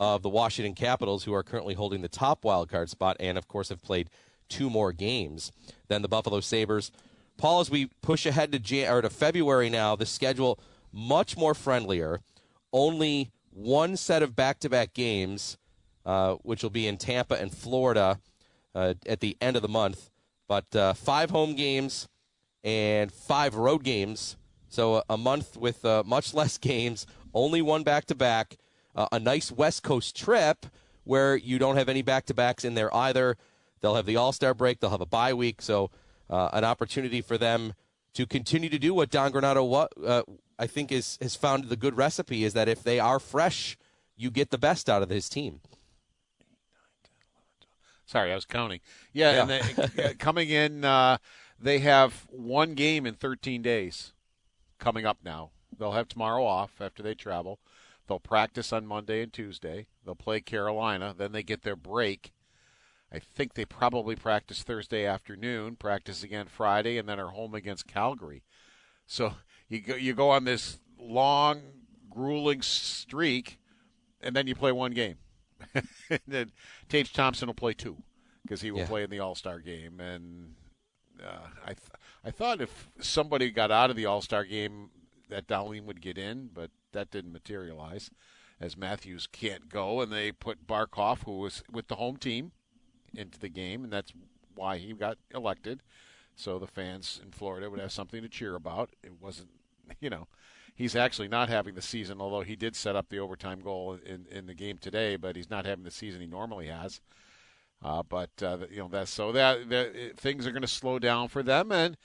of 0.00 0.22
the 0.22 0.28
Washington 0.28 0.74
Capitals, 0.74 1.24
who 1.24 1.34
are 1.34 1.42
currently 1.42 1.74
holding 1.74 2.02
the 2.02 2.08
top 2.08 2.44
wild 2.44 2.68
card 2.68 2.90
spot, 2.90 3.16
and 3.20 3.38
of 3.38 3.48
course 3.48 3.68
have 3.68 3.82
played 3.82 4.10
two 4.48 4.68
more 4.68 4.92
games 4.92 5.52
than 5.88 6.02
the 6.02 6.08
Buffalo 6.08 6.40
Sabres. 6.40 6.90
Paul, 7.36 7.60
as 7.60 7.70
we 7.70 7.86
push 8.02 8.26
ahead 8.26 8.52
to 8.52 8.58
Jan- 8.58 8.92
or 8.92 9.02
to 9.02 9.10
February 9.10 9.70
now, 9.70 9.96
the 9.96 10.06
schedule 10.06 10.58
much 10.92 11.36
more 11.36 11.54
friendlier. 11.54 12.20
Only 12.72 13.30
one 13.50 13.96
set 13.96 14.22
of 14.22 14.36
back-to-back 14.36 14.94
games, 14.94 15.58
uh, 16.04 16.34
which 16.42 16.62
will 16.62 16.70
be 16.70 16.86
in 16.86 16.96
Tampa 16.96 17.40
and 17.40 17.52
Florida 17.52 18.20
uh, 18.74 18.94
at 19.06 19.20
the 19.20 19.36
end 19.40 19.56
of 19.56 19.62
the 19.62 19.68
month. 19.68 20.10
But 20.48 20.74
uh, 20.74 20.94
five 20.94 21.30
home 21.30 21.54
games 21.54 22.08
and 22.62 23.10
five 23.10 23.54
road 23.54 23.84
games. 23.84 24.36
So 24.68 25.02
a 25.08 25.16
month 25.16 25.56
with 25.56 25.84
uh, 25.84 26.02
much 26.04 26.34
less 26.34 26.58
games, 26.58 27.06
only 27.32 27.62
one 27.62 27.82
back-to-back 27.82 28.56
uh, 28.94 29.08
a 29.12 29.18
nice 29.18 29.50
West 29.50 29.82
Coast 29.82 30.16
trip 30.16 30.66
where 31.04 31.36
you 31.36 31.58
don't 31.58 31.76
have 31.76 31.88
any 31.88 32.02
back 32.02 32.26
to 32.26 32.34
backs 32.34 32.64
in 32.64 32.74
there 32.74 32.94
either. 32.94 33.36
They'll 33.80 33.96
have 33.96 34.06
the 34.06 34.16
All 34.16 34.32
Star 34.32 34.54
break, 34.54 34.80
they'll 34.80 34.90
have 34.90 35.00
a 35.00 35.06
bye 35.06 35.34
week, 35.34 35.60
so 35.60 35.90
uh, 36.30 36.50
an 36.52 36.64
opportunity 36.64 37.20
for 37.20 37.36
them 37.36 37.74
to 38.14 38.26
continue 38.26 38.70
to 38.70 38.78
do 38.78 38.94
what 38.94 39.10
Don 39.10 39.32
Granato 39.32 39.68
what, 39.68 39.92
uh, 40.04 40.22
I 40.58 40.66
think 40.66 40.92
is 40.92 41.18
has 41.20 41.36
found 41.36 41.64
the 41.64 41.76
good 41.76 41.96
recipe 41.96 42.44
is 42.44 42.54
that 42.54 42.68
if 42.68 42.82
they 42.82 43.00
are 43.00 43.18
fresh, 43.18 43.76
you 44.16 44.30
get 44.30 44.50
the 44.50 44.58
best 44.58 44.88
out 44.88 45.02
of 45.02 45.10
his 45.10 45.28
team. 45.28 45.60
Sorry, 48.06 48.30
I 48.30 48.34
was 48.34 48.44
counting. 48.44 48.80
Yeah, 49.12 49.32
yeah. 49.32 49.42
and 49.42 49.92
they, 49.96 50.14
coming 50.14 50.50
in, 50.50 50.84
uh, 50.84 51.18
they 51.58 51.78
have 51.80 52.26
one 52.30 52.74
game 52.74 53.06
in 53.06 53.14
13 53.14 53.62
days 53.62 54.12
coming 54.78 55.06
up 55.06 55.18
now. 55.24 55.50
They'll 55.76 55.92
have 55.92 56.08
tomorrow 56.08 56.44
off 56.44 56.80
after 56.80 57.02
they 57.02 57.14
travel. 57.14 57.58
They'll 58.06 58.20
practice 58.20 58.72
on 58.72 58.86
Monday 58.86 59.22
and 59.22 59.32
Tuesday. 59.32 59.86
They'll 60.04 60.14
play 60.14 60.40
Carolina. 60.40 61.14
Then 61.16 61.32
they 61.32 61.42
get 61.42 61.62
their 61.62 61.76
break. 61.76 62.32
I 63.12 63.18
think 63.18 63.54
they 63.54 63.64
probably 63.64 64.16
practice 64.16 64.62
Thursday 64.62 65.06
afternoon, 65.06 65.76
practice 65.76 66.22
again 66.22 66.46
Friday, 66.48 66.98
and 66.98 67.08
then 67.08 67.20
are 67.20 67.28
home 67.28 67.54
against 67.54 67.86
Calgary. 67.86 68.42
So 69.06 69.34
you 69.68 69.80
go, 69.80 69.94
you 69.94 70.14
go 70.14 70.30
on 70.30 70.44
this 70.44 70.80
long, 70.98 71.62
grueling 72.10 72.62
streak, 72.62 73.58
and 74.20 74.34
then 74.34 74.46
you 74.46 74.54
play 74.54 74.72
one 74.72 74.92
game. 74.92 75.16
and 75.74 76.20
then 76.26 76.52
Tage 76.88 77.12
Thompson 77.12 77.46
will 77.46 77.54
play 77.54 77.72
two 77.72 77.96
because 78.42 78.60
he 78.60 78.70
will 78.70 78.80
yeah. 78.80 78.86
play 78.86 79.04
in 79.04 79.10
the 79.10 79.20
All 79.20 79.34
Star 79.34 79.60
game. 79.60 80.00
And 80.00 80.54
uh, 81.22 81.46
I, 81.62 81.68
th- 81.68 81.78
I 82.24 82.30
thought 82.30 82.60
if 82.60 82.90
somebody 83.00 83.50
got 83.50 83.70
out 83.70 83.90
of 83.90 83.96
the 83.96 84.06
All 84.06 84.22
Star 84.22 84.44
game, 84.44 84.90
that 85.30 85.46
Dahlin 85.46 85.84
would 85.84 86.00
get 86.00 86.18
in, 86.18 86.50
but 86.52 86.70
that 86.94 87.10
didn't 87.10 87.32
materialize 87.32 88.10
as 88.60 88.76
Matthews 88.76 89.26
can't 89.30 89.68
go, 89.68 90.00
and 90.00 90.10
they 90.10 90.32
put 90.32 90.66
Barkov, 90.66 91.24
who 91.24 91.38
was 91.38 91.62
with 91.70 91.88
the 91.88 91.96
home 91.96 92.16
team, 92.16 92.52
into 93.14 93.38
the 93.38 93.48
game, 93.48 93.84
and 93.84 93.92
that's 93.92 94.12
why 94.54 94.78
he 94.78 94.92
got 94.92 95.18
elected 95.34 95.82
so 96.36 96.58
the 96.58 96.66
fans 96.66 97.20
in 97.22 97.30
Florida 97.30 97.70
would 97.70 97.80
have 97.80 97.92
something 97.92 98.22
to 98.22 98.28
cheer 98.28 98.54
about. 98.54 98.90
It 99.02 99.12
wasn't, 99.20 99.50
you 100.00 100.10
know, 100.10 100.26
he's 100.74 100.96
actually 100.96 101.28
not 101.28 101.48
having 101.48 101.74
the 101.74 101.82
season, 101.82 102.20
although 102.20 102.42
he 102.42 102.56
did 102.56 102.74
set 102.74 102.96
up 102.96 103.08
the 103.08 103.18
overtime 103.18 103.60
goal 103.60 103.98
in, 104.04 104.26
in 104.30 104.46
the 104.46 104.54
game 104.54 104.78
today, 104.78 105.16
but 105.16 105.36
he's 105.36 105.50
not 105.50 105.66
having 105.66 105.84
the 105.84 105.90
season 105.90 106.20
he 106.20 106.26
normally 106.26 106.66
has. 106.66 107.00
Uh, 107.82 108.02
but 108.02 108.30
uh, 108.42 108.58
you 108.70 108.78
know 108.78 108.88
that's 108.88 109.10
so 109.10 109.30
that, 109.32 109.68
that 109.68 110.12
things 110.16 110.46
are 110.46 110.52
going 110.52 110.62
to 110.62 110.68
slow 110.68 110.98
down 110.98 111.28
for 111.28 111.42
them, 111.42 111.70
and 111.70 111.98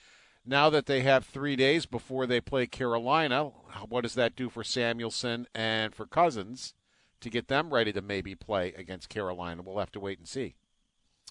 now 0.45 0.69
that 0.69 0.85
they 0.85 1.01
have 1.01 1.25
three 1.25 1.55
days 1.55 1.85
before 1.85 2.25
they 2.25 2.41
play 2.41 2.65
Carolina, 2.65 3.51
what 3.87 4.01
does 4.01 4.15
that 4.15 4.35
do 4.35 4.49
for 4.49 4.63
Samuelsson 4.63 5.45
and 5.53 5.93
for 5.93 6.05
Cozens 6.05 6.73
to 7.21 7.29
get 7.29 7.47
them 7.47 7.73
ready 7.73 7.91
to 7.93 8.01
maybe 8.01 8.35
play 8.35 8.73
against 8.75 9.09
Carolina? 9.09 9.61
We'll 9.61 9.79
have 9.79 9.91
to 9.91 9.99
wait 9.99 10.19
and 10.19 10.27
see. 10.27 10.55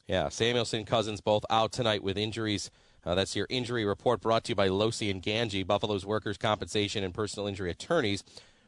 Yeah, 0.07 0.29
Samuelsson, 0.29 0.87
Cozens 0.87 1.21
both 1.21 1.45
out 1.51 1.73
tonight 1.73 2.03
with 2.03 2.17
injuries. 2.17 2.71
Uh, 3.05 3.15
that's 3.15 3.37
your 3.37 3.47
injury 3.51 3.85
report 3.85 4.21
brought 4.21 4.45
to 4.45 4.51
you 4.51 4.57
by 4.57 4.69
Losi 4.69 5.11
and 5.11 5.23
Ganji, 5.23 5.67
Buffalo's 5.67 6.07
workers' 6.07 6.39
compensation 6.39 7.05
and 7.05 7.15
personal 7.15 7.47
injury 7.47 7.71
attorneys, 7.71 8.25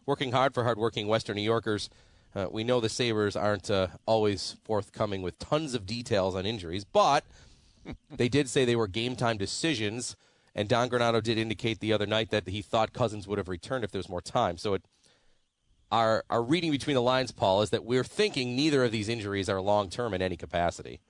working 0.06 0.32
hard 0.32 0.54
for 0.54 0.64
hardworking 0.64 1.06
Western 1.06 1.37
New 1.37 1.42
Yorkers. 1.42 1.88
Uh, 2.35 2.47
we 2.50 2.62
know 2.62 2.80
the 2.80 2.88
Sabres 2.88 3.37
aren't 3.37 3.70
uh, 3.70 3.88
always 4.06 4.56
forthcoming 4.64 5.23
with 5.23 5.38
tons 5.38 5.75
of 5.75 5.87
details 5.87 6.35
on 6.35 6.47
injuries, 6.47 6.85
but 6.85 7.25
they 8.11 8.28
did 8.28 8.49
say 8.49 8.64
they 8.64 8.76
were 8.76 8.87
game 8.87 9.16
time 9.16 9.37
decisions. 9.37 10.16
And 10.54 10.69
Don 10.69 10.88
Granato 10.88 11.23
did 11.23 11.38
indicate 11.38 11.80
the 11.80 11.92
other 11.92 12.07
night 12.07 12.30
that 12.30 12.49
he 12.49 12.62
thought 12.62 12.92
Cozens 12.92 13.28
would 13.28 13.38
have 13.38 13.49
returned 13.49 13.85
if 13.85 13.92
there 13.92 13.99
was 13.99 14.09
more 14.09 14.21
time. 14.21 14.59
So 14.59 14.75
it, 14.75 14.85
our 15.92 16.25
our 16.28 16.42
reading 16.42 16.71
between 16.71 16.95
the 16.95 17.02
lines, 17.02 17.30
Paul, 17.30 17.62
is 17.62 17.71
that 17.71 17.85
we're 17.85 18.04
thinking 18.04 18.57
neither 18.57 18.85
of 18.85 18.92
these 18.92 19.09
injuries 19.09 19.49
are 19.49 19.61
long 19.61 19.90
term 19.90 20.12
in 20.14 20.23
any 20.23 20.37
capacity. 20.37 21.00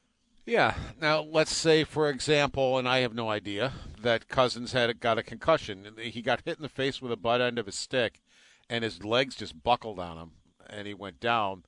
Yeah. 0.47 0.75
Now 1.01 1.23
let's 1.23 1.55
say, 1.55 1.85
for 1.85 2.09
example, 2.11 2.79
and 2.79 2.89
I 2.89 2.99
have 2.99 3.15
no 3.15 3.31
idea 3.31 3.73
that 4.03 4.29
Cozens 4.29 4.73
had 4.73 5.01
got 5.01 5.19
a 5.19 5.23
concussion. 5.23 5.87
He 5.99 6.23
got 6.23 6.43
hit 6.45 6.57
in 6.57 6.63
the 6.63 6.69
face 6.69 7.01
with 7.01 7.11
the 7.11 7.17
butt 7.17 7.41
end 7.41 7.59
of 7.59 7.67
his 7.67 7.77
stick, 7.77 8.21
and 8.69 8.85
his 8.85 9.05
legs 9.05 9.37
just 9.37 9.63
buckled 9.63 9.99
on 9.99 10.19
him 10.19 10.33
and 10.71 10.87
he 10.87 10.95
went 10.95 11.21
down, 11.21 11.65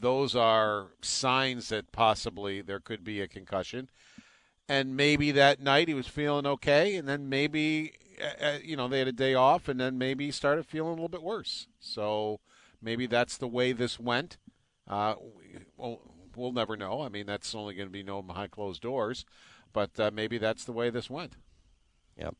those 0.00 0.34
are 0.34 0.88
signs 1.00 1.68
that 1.68 1.92
possibly 1.92 2.60
there 2.60 2.80
could 2.80 3.04
be 3.04 3.20
a 3.20 3.28
concussion. 3.28 3.88
And 4.68 4.96
maybe 4.96 5.30
that 5.32 5.60
night 5.60 5.88
he 5.88 5.94
was 5.94 6.06
feeling 6.06 6.46
okay, 6.46 6.96
and 6.96 7.08
then 7.08 7.28
maybe 7.28 7.92
uh, 8.20 8.44
uh, 8.44 8.58
you 8.62 8.76
know 8.76 8.88
they 8.88 8.98
had 8.98 9.08
a 9.08 9.12
day 9.12 9.34
off, 9.34 9.68
and 9.68 9.80
then 9.80 9.96
maybe 9.96 10.26
he 10.26 10.30
started 10.30 10.66
feeling 10.66 10.90
a 10.90 10.94
little 10.94 11.08
bit 11.08 11.22
worse. 11.22 11.66
So 11.80 12.40
maybe 12.82 13.06
that's 13.06 13.38
the 13.38 13.48
way 13.48 13.72
this 13.72 13.98
went. 13.98 14.36
Uh, 14.86 15.14
we'll, 15.76 16.00
we'll 16.36 16.52
never 16.52 16.76
know. 16.76 17.02
I 17.02 17.08
mean, 17.08 17.26
that's 17.26 17.54
only 17.54 17.74
going 17.74 17.88
to 17.88 17.92
be 17.92 18.02
known 18.02 18.26
behind 18.26 18.50
closed 18.50 18.82
doors, 18.82 19.24
but 19.72 19.98
uh, 19.98 20.10
maybe 20.12 20.38
that's 20.38 20.64
the 20.64 20.72
way 20.72 20.90
this 20.90 21.10
went. 21.10 21.36
Yep. 22.16 22.34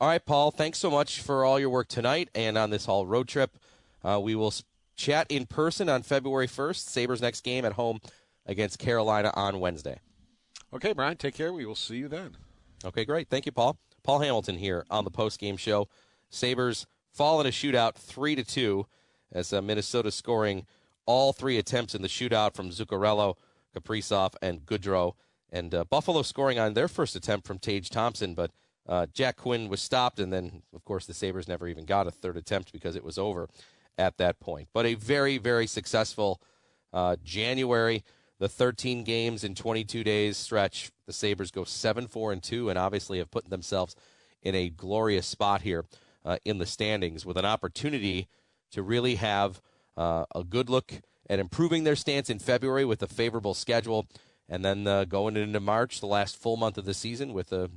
All 0.00 0.08
right, 0.08 0.24
Paul. 0.24 0.50
Thanks 0.50 0.78
so 0.78 0.90
much 0.90 1.20
for 1.20 1.44
all 1.44 1.60
your 1.60 1.70
work 1.70 1.88
tonight 1.88 2.30
and 2.34 2.56
on 2.56 2.70
this 2.70 2.86
whole 2.86 3.06
road 3.06 3.28
trip. 3.28 3.58
Uh, 4.02 4.18
we 4.22 4.34
will 4.34 4.52
chat 4.96 5.26
in 5.28 5.46
person 5.46 5.88
on 5.88 6.02
February 6.02 6.46
1st. 6.46 6.88
Sabres 6.88 7.20
next 7.20 7.42
game 7.42 7.64
at 7.64 7.74
home 7.74 8.00
against 8.46 8.78
Carolina 8.78 9.30
on 9.34 9.60
Wednesday. 9.60 10.00
Okay, 10.72 10.92
Brian, 10.92 11.16
take 11.16 11.34
care. 11.34 11.52
We 11.52 11.66
will 11.66 11.74
see 11.74 11.96
you 11.96 12.08
then. 12.08 12.36
Okay, 12.84 13.04
great. 13.04 13.28
Thank 13.28 13.46
you, 13.46 13.52
Paul. 13.52 13.78
Paul 14.02 14.20
Hamilton 14.20 14.56
here 14.56 14.86
on 14.90 15.04
the 15.04 15.10
post 15.10 15.38
game 15.38 15.56
show. 15.56 15.88
Sabres 16.30 16.86
fall 17.12 17.40
in 17.40 17.46
a 17.46 17.50
shootout 17.50 17.94
3 17.94 18.36
to 18.36 18.44
2 18.44 18.86
as 19.32 19.52
uh, 19.52 19.60
Minnesota 19.60 20.10
scoring 20.10 20.66
all 21.06 21.32
three 21.32 21.58
attempts 21.58 21.94
in 21.94 22.02
the 22.02 22.08
shootout 22.08 22.54
from 22.54 22.70
Zuccarello, 22.70 23.34
Kaprizov, 23.74 24.34
and 24.40 24.64
Goodrow. 24.64 25.14
And 25.50 25.74
uh, 25.74 25.84
Buffalo 25.84 26.22
scoring 26.22 26.58
on 26.58 26.74
their 26.74 26.88
first 26.88 27.16
attempt 27.16 27.46
from 27.46 27.58
Tage 27.58 27.90
Thompson, 27.90 28.34
but 28.34 28.52
uh, 28.88 29.06
Jack 29.12 29.36
Quinn 29.36 29.68
was 29.68 29.82
stopped, 29.82 30.20
and 30.20 30.32
then, 30.32 30.62
of 30.74 30.84
course, 30.84 31.06
the 31.06 31.14
Sabres 31.14 31.48
never 31.48 31.66
even 31.66 31.84
got 31.84 32.06
a 32.06 32.10
third 32.12 32.36
attempt 32.36 32.72
because 32.72 32.94
it 32.94 33.04
was 33.04 33.18
over 33.18 33.48
at 33.98 34.16
that 34.18 34.38
point. 34.38 34.68
But 34.72 34.86
a 34.86 34.94
very, 34.94 35.38
very 35.38 35.66
successful 35.66 36.40
uh, 36.92 37.16
January. 37.24 38.04
The 38.40 38.48
13 38.48 39.04
games 39.04 39.44
in 39.44 39.54
22 39.54 40.02
days 40.02 40.38
stretch, 40.38 40.90
the 41.06 41.12
Sabres 41.12 41.50
go 41.50 41.64
7 41.64 42.08
4 42.08 42.32
and 42.32 42.42
2, 42.42 42.70
and 42.70 42.78
obviously 42.78 43.18
have 43.18 43.30
put 43.30 43.50
themselves 43.50 43.94
in 44.42 44.54
a 44.54 44.70
glorious 44.70 45.26
spot 45.26 45.60
here 45.60 45.84
uh, 46.24 46.38
in 46.46 46.56
the 46.56 46.64
standings 46.64 47.26
with 47.26 47.36
an 47.36 47.44
opportunity 47.44 48.28
to 48.70 48.82
really 48.82 49.16
have 49.16 49.60
uh, 49.94 50.24
a 50.34 50.42
good 50.42 50.70
look 50.70 50.90
at 51.28 51.38
improving 51.38 51.84
their 51.84 51.94
stance 51.94 52.30
in 52.30 52.38
February 52.38 52.86
with 52.86 53.02
a 53.02 53.06
favorable 53.06 53.52
schedule, 53.52 54.06
and 54.48 54.64
then 54.64 54.86
uh, 54.86 55.04
going 55.04 55.36
into 55.36 55.60
March, 55.60 56.00
the 56.00 56.06
last 56.06 56.34
full 56.34 56.56
month 56.56 56.78
of 56.78 56.86
the 56.86 56.94
season, 56.94 57.34
with 57.34 57.52
a 57.52 57.70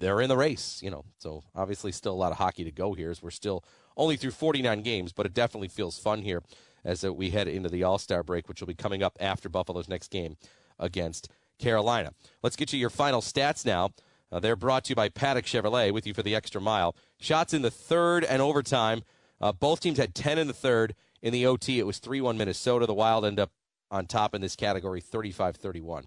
they're 0.00 0.20
in 0.20 0.28
the 0.28 0.36
race, 0.36 0.80
you 0.82 0.90
know. 0.90 1.04
So 1.18 1.44
obviously, 1.54 1.92
still 1.92 2.14
a 2.14 2.14
lot 2.14 2.32
of 2.32 2.38
hockey 2.38 2.64
to 2.64 2.72
go 2.72 2.94
here 2.94 3.12
as 3.12 3.22
we're 3.22 3.30
still 3.30 3.62
only 3.96 4.16
through 4.16 4.32
49 4.32 4.82
games, 4.82 5.12
but 5.12 5.24
it 5.24 5.34
definitely 5.34 5.68
feels 5.68 5.98
fun 5.98 6.22
here 6.22 6.42
as 6.84 7.04
we 7.04 7.30
head 7.30 7.48
into 7.48 7.68
the 7.68 7.82
All 7.82 7.98
Star 7.98 8.22
break, 8.22 8.48
which 8.48 8.60
will 8.60 8.68
be 8.68 8.74
coming 8.74 9.02
up 9.02 9.16
after 9.20 9.48
Buffalo's 9.48 9.88
next 9.88 10.10
game 10.10 10.36
against 10.78 11.30
Carolina. 11.58 12.12
Let's 12.42 12.56
get 12.56 12.72
you 12.72 12.78
your 12.78 12.90
final 12.90 13.20
stats 13.20 13.66
now. 13.66 13.90
Uh, 14.30 14.40
they're 14.40 14.56
brought 14.56 14.84
to 14.84 14.90
you 14.90 14.96
by 14.96 15.08
Paddock 15.08 15.46
Chevrolet 15.46 15.92
with 15.92 16.06
you 16.06 16.14
for 16.14 16.22
the 16.22 16.34
extra 16.34 16.60
mile. 16.60 16.94
Shots 17.18 17.54
in 17.54 17.62
the 17.62 17.70
third 17.70 18.24
and 18.24 18.42
overtime. 18.42 19.02
Uh, 19.40 19.52
both 19.52 19.80
teams 19.80 19.98
had 19.98 20.14
10 20.14 20.38
in 20.38 20.46
the 20.46 20.52
third. 20.52 20.94
In 21.22 21.32
the 21.32 21.46
OT, 21.46 21.78
it 21.78 21.86
was 21.86 21.98
3 21.98 22.20
1 22.20 22.36
Minnesota. 22.36 22.86
The 22.86 22.94
Wild 22.94 23.24
end 23.24 23.40
up 23.40 23.50
on 23.90 24.06
top 24.06 24.34
in 24.34 24.40
this 24.40 24.56
category 24.56 25.00
35 25.00 25.56
31. 25.56 26.04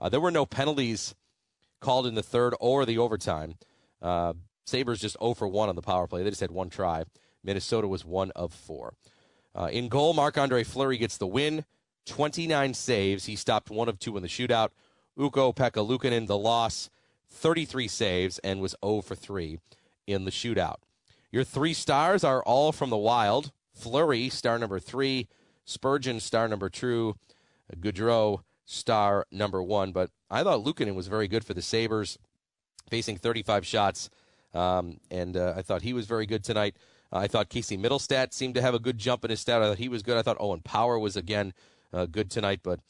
Uh, 0.00 0.08
there 0.08 0.20
were 0.20 0.30
no 0.30 0.46
penalties 0.46 1.14
called 1.80 2.06
in 2.06 2.14
the 2.14 2.22
third 2.22 2.54
or 2.60 2.84
the 2.84 2.98
overtime. 2.98 3.54
Uh, 4.00 4.32
Sabres 4.64 5.00
just 5.00 5.18
0 5.20 5.34
for 5.34 5.48
1 5.48 5.68
on 5.68 5.76
the 5.76 5.82
power 5.82 6.06
play. 6.06 6.22
They 6.22 6.30
just 6.30 6.40
had 6.40 6.50
one 6.50 6.70
try. 6.70 7.04
Minnesota 7.42 7.88
was 7.88 8.04
1 8.04 8.30
of 8.32 8.52
4. 8.52 8.94
Uh, 9.54 9.68
in 9.72 9.88
goal, 9.88 10.12
Marc 10.12 10.38
Andre 10.38 10.64
Fleury 10.64 10.98
gets 10.98 11.16
the 11.16 11.26
win. 11.26 11.64
29 12.06 12.74
saves. 12.74 13.26
He 13.26 13.36
stopped 13.36 13.70
1 13.70 13.88
of 13.88 13.98
2 13.98 14.16
in 14.16 14.22
the 14.22 14.28
shootout. 14.28 14.70
Ukko-Pekka 15.18 15.86
Luukkonen, 15.86 16.26
the 16.26 16.38
loss, 16.38 16.88
33 17.28 17.88
saves, 17.88 18.38
and 18.40 18.60
was 18.60 18.74
0 18.84 19.02
for 19.02 19.14
3 19.14 19.58
in 20.06 20.24
the 20.24 20.30
shootout. 20.30 20.76
Your 21.30 21.44
three 21.44 21.74
stars 21.74 22.24
are 22.24 22.42
all 22.42 22.72
from 22.72 22.90
the 22.90 22.96
Wild. 22.96 23.52
Fleury, 23.72 24.28
star 24.28 24.58
number 24.58 24.80
three. 24.80 25.28
Spurgeon, 25.64 26.18
star 26.18 26.48
number 26.48 26.68
two. 26.68 27.14
Goodrow, 27.78 28.42
star 28.64 29.26
number 29.30 29.62
one. 29.62 29.92
But 29.92 30.10
I 30.28 30.42
thought 30.42 30.64
Luukkonen 30.64 30.96
was 30.96 31.06
very 31.06 31.28
good 31.28 31.44
for 31.44 31.54
the 31.54 31.62
Sabres, 31.62 32.18
facing 32.88 33.16
35 33.16 33.64
shots, 33.64 34.10
um, 34.52 34.98
and 35.10 35.36
uh, 35.36 35.54
I 35.56 35.62
thought 35.62 35.82
he 35.82 35.92
was 35.92 36.06
very 36.06 36.26
good 36.26 36.42
tonight. 36.42 36.76
I 37.12 37.26
thought 37.26 37.48
Casey 37.48 37.76
Mittelstadt 37.76 38.32
seemed 38.32 38.54
to 38.54 38.62
have 38.62 38.74
a 38.74 38.78
good 38.78 38.98
jump 38.98 39.24
in 39.24 39.30
his 39.30 39.40
stat. 39.40 39.62
I 39.62 39.68
thought 39.68 39.78
he 39.78 39.88
was 39.88 40.02
good. 40.02 40.16
I 40.16 40.22
thought 40.22 40.36
Owen 40.40 40.60
Power 40.60 40.98
was 40.98 41.16
again 41.16 41.52
uh, 41.92 42.06
good 42.06 42.30
tonight. 42.30 42.60
But 42.62 42.80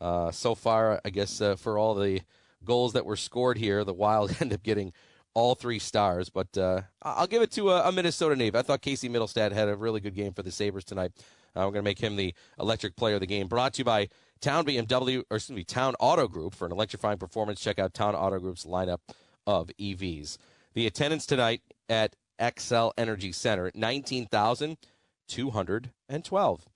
uh, 0.00 0.30
so 0.30 0.54
far, 0.54 1.00
I 1.04 1.10
guess 1.10 1.40
uh, 1.40 1.56
for 1.56 1.78
all 1.78 1.94
the 1.94 2.22
goals 2.64 2.94
that 2.94 3.04
were 3.04 3.16
scored 3.16 3.58
here, 3.58 3.84
the 3.84 3.92
Wild 3.92 4.36
end 4.40 4.52
up 4.52 4.62
getting 4.62 4.92
all 5.34 5.54
three 5.54 5.78
stars. 5.78 6.30
But 6.30 6.56
uh, 6.56 6.82
I'll 7.02 7.26
give 7.26 7.42
it 7.42 7.50
to 7.52 7.70
a, 7.70 7.88
a, 7.88 7.92
Minnesota 7.92 8.34
native. 8.34 8.56
I 8.56 8.62
thought 8.62 8.80
Casey 8.80 9.08
Mittelstadt 9.08 9.52
had 9.52 9.68
a 9.68 9.76
really 9.76 10.00
good 10.00 10.14
game 10.14 10.32
for 10.32 10.42
the 10.42 10.50
Sabres 10.50 10.84
tonight. 10.84 11.12
We're 11.54 11.62
going 11.62 11.76
to 11.76 11.82
make 11.82 11.98
him 11.98 12.16
the 12.16 12.34
electric 12.60 12.96
player 12.96 13.14
of 13.14 13.20
the 13.20 13.26
game. 13.26 13.48
Brought 13.48 13.74
to 13.74 13.78
you 13.78 13.84
by 13.84 14.08
Town 14.40 14.66
BMW, 14.66 15.24
or 15.30 15.36
excuse 15.36 15.56
me, 15.56 15.64
Town 15.64 15.94
Auto 15.98 16.28
Group 16.28 16.54
for 16.54 16.66
an 16.66 16.72
electrifying 16.72 17.16
performance. 17.16 17.60
Check 17.60 17.78
out 17.78 17.94
Town 17.94 18.14
Auto 18.14 18.38
Group's 18.38 18.64
lineup 18.64 18.98
of 19.46 19.70
EVs. 19.80 20.36
The 20.74 20.86
attendance 20.86 21.24
tonight 21.24 21.62
at 21.88 22.14
Xcel 22.40 22.92
Energy 22.96 23.32
Center, 23.32 23.70
19,212. 23.74 26.68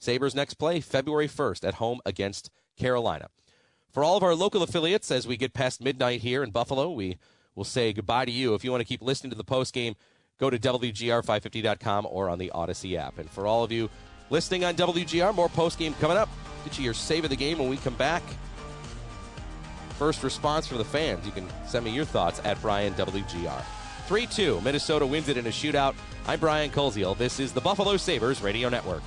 Sabres 0.00 0.34
next 0.34 0.54
play 0.54 0.80
February 0.80 1.28
1st 1.28 1.66
at 1.66 1.74
home 1.74 2.00
against 2.06 2.50
Carolina. 2.76 3.28
For 3.90 4.04
all 4.04 4.16
of 4.16 4.22
our 4.22 4.34
local 4.34 4.62
affiliates, 4.62 5.10
as 5.10 5.26
we 5.26 5.36
get 5.36 5.52
past 5.54 5.82
midnight 5.82 6.20
here 6.20 6.42
in 6.42 6.50
Buffalo, 6.50 6.90
we 6.90 7.18
will 7.54 7.64
say 7.64 7.92
goodbye 7.92 8.24
to 8.26 8.30
you. 8.30 8.54
If 8.54 8.64
you 8.64 8.70
want 8.70 8.82
to 8.82 8.86
keep 8.86 9.02
listening 9.02 9.30
to 9.30 9.36
the 9.36 9.44
post 9.44 9.74
game, 9.74 9.96
go 10.38 10.50
to 10.50 10.58
WGR550.com 10.58 12.06
or 12.10 12.28
on 12.28 12.38
the 12.38 12.52
Audacy 12.54 12.96
app. 12.96 13.18
And 13.18 13.30
for 13.30 13.46
all 13.46 13.64
of 13.64 13.72
you 13.72 13.90
listening 14.30 14.64
on 14.64 14.74
WGR, 14.74 15.34
more 15.34 15.48
post 15.48 15.78
game 15.78 15.94
coming 15.94 16.16
up. 16.16 16.28
Get 16.64 16.78
you 16.78 16.84
your 16.84 16.94
save 16.94 17.24
of 17.24 17.30
the 17.30 17.36
game 17.36 17.58
when 17.58 17.68
we 17.68 17.76
come 17.76 17.94
back 17.94 18.22
first 19.98 20.22
response 20.22 20.66
from 20.66 20.78
the 20.78 20.84
fans. 20.84 21.26
You 21.26 21.32
can 21.32 21.48
send 21.66 21.84
me 21.84 21.90
your 21.90 22.04
thoughts 22.04 22.40
at 22.44 22.60
Brian 22.62 22.94
WGR. 22.94 23.64
3 24.08 24.24
2, 24.24 24.62
Minnesota 24.62 25.06
wins 25.06 25.28
it 25.28 25.36
in 25.36 25.46
a 25.46 25.50
shootout. 25.50 25.94
I'm 26.26 26.40
Brian 26.40 26.70
Koziol. 26.70 27.14
This 27.18 27.38
is 27.38 27.52
the 27.52 27.60
Buffalo 27.60 27.98
Sabres 27.98 28.40
Radio 28.40 28.70
Network. 28.70 29.02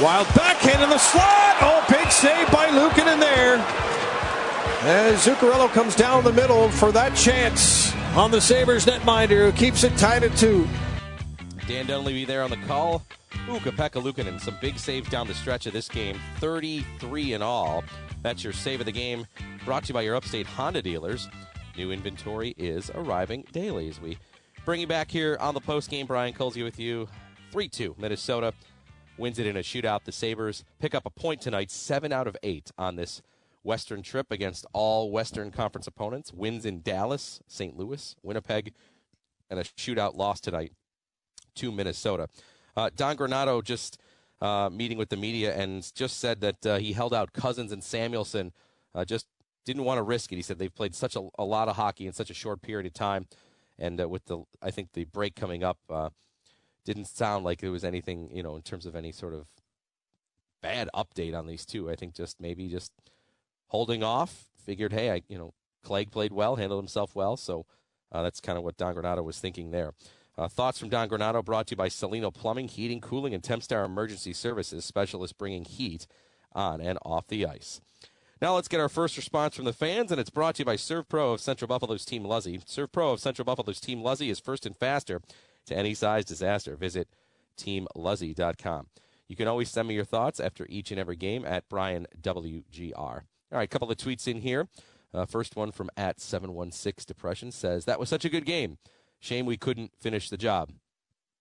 Wild 0.00 0.26
backhand 0.28 0.82
in 0.82 0.88
the 0.88 0.96
slot. 0.96 1.56
Oh, 1.60 1.84
big 1.90 2.10
save 2.10 2.50
by 2.50 2.68
Luukkonen 2.68 3.20
there. 3.20 3.99
As 4.82 5.26
Zuccarello 5.26 5.68
comes 5.68 5.94
down 5.94 6.24
the 6.24 6.32
middle 6.32 6.70
for 6.70 6.90
that 6.92 7.14
chance 7.14 7.94
on 8.16 8.30
the 8.30 8.40
Sabres 8.40 8.86
netminder 8.86 9.44
who 9.44 9.52
keeps 9.52 9.84
it 9.84 9.94
tied 9.98 10.24
at 10.24 10.34
two. 10.38 10.66
Dan 11.66 11.84
Dunleavy 11.84 12.24
there 12.24 12.42
on 12.42 12.48
the 12.48 12.56
call. 12.66 13.02
Ukko-Pekka 13.46 14.02
Luukkonen, 14.02 14.40
some 14.40 14.56
big 14.62 14.78
saves 14.78 15.10
down 15.10 15.26
the 15.26 15.34
stretch 15.34 15.66
of 15.66 15.74
this 15.74 15.86
game, 15.86 16.18
33 16.38 17.34
in 17.34 17.42
all. 17.42 17.84
That's 18.22 18.42
your 18.42 18.54
save 18.54 18.80
of 18.80 18.86
the 18.86 18.92
game, 18.92 19.26
brought 19.66 19.84
to 19.84 19.88
you 19.88 19.94
by 19.94 20.00
your 20.00 20.16
upstate 20.16 20.46
Honda 20.46 20.80
dealers. 20.80 21.28
New 21.76 21.92
inventory 21.92 22.54
is 22.56 22.90
arriving 22.94 23.44
daily 23.52 23.86
as 23.86 24.00
we 24.00 24.16
bring 24.64 24.80
you 24.80 24.86
back 24.86 25.10
here 25.10 25.36
on 25.40 25.52
the 25.52 25.60
post 25.60 25.90
game. 25.90 26.06
Brian 26.06 26.32
Colsey 26.32 26.64
with 26.64 26.78
you. 26.78 27.06
3 27.52 27.68
2, 27.68 27.96
Minnesota 27.98 28.54
wins 29.18 29.38
it 29.38 29.46
in 29.46 29.58
a 29.58 29.60
shootout. 29.60 30.04
The 30.04 30.12
Sabres 30.12 30.64
pick 30.78 30.94
up 30.94 31.04
a 31.04 31.10
point 31.10 31.42
tonight, 31.42 31.70
7 31.70 32.14
out 32.14 32.26
of 32.26 32.34
8 32.42 32.72
on 32.78 32.96
this 32.96 33.20
Western 33.62 34.02
trip 34.02 34.30
against 34.30 34.66
all 34.72 35.10
Western 35.10 35.50
Conference 35.50 35.86
opponents. 35.86 36.32
Wins 36.32 36.64
in 36.64 36.80
Dallas, 36.80 37.40
St. 37.46 37.76
Louis, 37.76 38.16
Winnipeg, 38.22 38.72
and 39.48 39.58
a 39.58 39.64
shootout 39.64 40.16
loss 40.16 40.40
tonight 40.40 40.72
to 41.56 41.72
Minnesota. 41.72 42.28
Uh, 42.76 42.90
Don 42.94 43.16
Granato 43.16 43.62
just 43.62 43.98
uh, 44.40 44.70
meeting 44.72 44.96
with 44.96 45.10
the 45.10 45.16
media 45.16 45.54
and 45.54 45.90
just 45.94 46.18
said 46.18 46.40
that 46.40 46.66
uh, 46.66 46.78
he 46.78 46.92
held 46.92 47.12
out 47.12 47.32
Cozens 47.32 47.72
and 47.72 47.82
Samuelsson, 47.82 48.52
uh, 48.94 49.04
just 49.04 49.26
didn't 49.64 49.84
want 49.84 49.98
to 49.98 50.02
risk 50.02 50.32
it. 50.32 50.36
He 50.36 50.42
said 50.42 50.58
they've 50.58 50.74
played 50.74 50.94
such 50.94 51.16
a, 51.16 51.28
a, 51.38 51.44
lot 51.44 51.68
of 51.68 51.76
hockey 51.76 52.06
in 52.06 52.12
such 52.12 52.30
a 52.30 52.34
short 52.34 52.62
period 52.62 52.86
of 52.86 52.94
time, 52.94 53.26
and 53.78 54.00
uh, 54.00 54.08
with 54.08 54.24
the 54.26 54.44
I 54.62 54.70
think 54.70 54.92
the 54.94 55.04
break 55.04 55.36
coming 55.36 55.62
up, 55.62 55.78
uh, 55.88 56.10
didn't 56.84 57.06
sound 57.06 57.44
like 57.44 57.62
it 57.62 57.68
was 57.68 57.84
anything 57.84 58.30
you 58.32 58.42
know 58.42 58.56
in 58.56 58.62
terms 58.62 58.86
of 58.86 58.96
any 58.96 59.12
sort 59.12 59.34
of 59.34 59.46
bad 60.62 60.88
update 60.94 61.38
on 61.38 61.46
these 61.46 61.66
two. 61.66 61.90
I 61.90 61.94
think 61.94 62.14
just 62.14 62.40
maybe 62.40 62.68
just 62.68 62.92
holding 63.70 64.02
off. 64.02 64.44
Figured, 64.64 64.92
hey, 64.92 65.10
I 65.10 65.22
you 65.28 65.38
know 65.38 65.54
Clague 65.82 66.10
played 66.10 66.32
well, 66.32 66.56
handled 66.56 66.82
himself 66.82 67.14
well, 67.14 67.36
so 67.36 67.66
that's 68.12 68.40
kind 68.40 68.58
of 68.58 68.64
what 68.64 68.76
Don 68.76 68.94
Granato 68.94 69.24
was 69.24 69.38
thinking 69.38 69.70
there. 69.70 69.94
Uh, 70.36 70.48
thoughts 70.48 70.78
from 70.78 70.88
Don 70.88 71.08
Granato 71.08 71.44
brought 71.44 71.66
to 71.66 71.72
you 71.72 71.76
by 71.76 71.88
Salino 71.88 72.32
Plumbing, 72.32 72.68
Heating, 72.68 73.00
Cooling, 73.00 73.34
and 73.34 73.42
Tempstar 73.42 73.84
Emergency 73.84 74.32
Services, 74.32 74.84
specialists 74.84 75.36
bringing 75.36 75.64
heat 75.64 76.06
on 76.52 76.80
and 76.80 76.98
off 77.04 77.26
the 77.26 77.46
ice. 77.46 77.80
Now 78.40 78.54
let's 78.54 78.68
get 78.68 78.80
our 78.80 78.88
first 78.88 79.18
response 79.18 79.54
from 79.54 79.66
the 79.66 79.72
fans, 79.72 80.10
and 80.10 80.18
it's 80.20 80.30
brought 80.30 80.54
to 80.54 80.60
you 80.60 80.64
by 80.64 80.76
ServPro 80.76 81.34
of 81.34 81.40
Central 81.40 81.68
Buffalo's 81.68 82.06
Team 82.06 82.24
Luzzy. 82.24 82.58
ServPro 82.58 83.12
of 83.12 83.20
Central 83.20 83.44
Buffalo's 83.44 83.80
Team 83.80 84.02
Luzzy 84.02 84.30
is 84.30 84.40
first 84.40 84.64
and 84.64 84.74
faster 84.74 85.20
to 85.66 85.76
any 85.76 85.92
size 85.92 86.24
disaster. 86.24 86.74
Visit 86.74 87.08
teamluzzy.com. 87.58 88.86
You 89.28 89.36
can 89.36 89.46
always 89.46 89.68
send 89.68 89.88
me 89.88 89.94
your 89.94 90.04
thoughts 90.04 90.40
after 90.40 90.66
each 90.70 90.90
and 90.90 90.98
every 90.98 91.16
game 91.16 91.44
at 91.44 91.68
Brian 91.68 92.06
WGR. 92.20 93.22
All 93.52 93.58
right, 93.58 93.64
a 93.64 93.68
couple 93.68 93.90
of 93.90 93.96
tweets 93.96 94.28
in 94.28 94.40
here. 94.40 94.68
Uh, 95.12 95.26
first 95.26 95.56
one 95.56 95.72
from 95.72 95.90
at 95.96 96.20
716 96.20 97.04
Depression 97.06 97.50
says, 97.50 97.84
That 97.84 97.98
was 97.98 98.08
such 98.08 98.24
a 98.24 98.28
good 98.28 98.44
game. 98.44 98.78
Shame 99.18 99.44
we 99.44 99.56
couldn't 99.56 99.92
finish 100.00 100.30
the 100.30 100.36
job. 100.36 100.70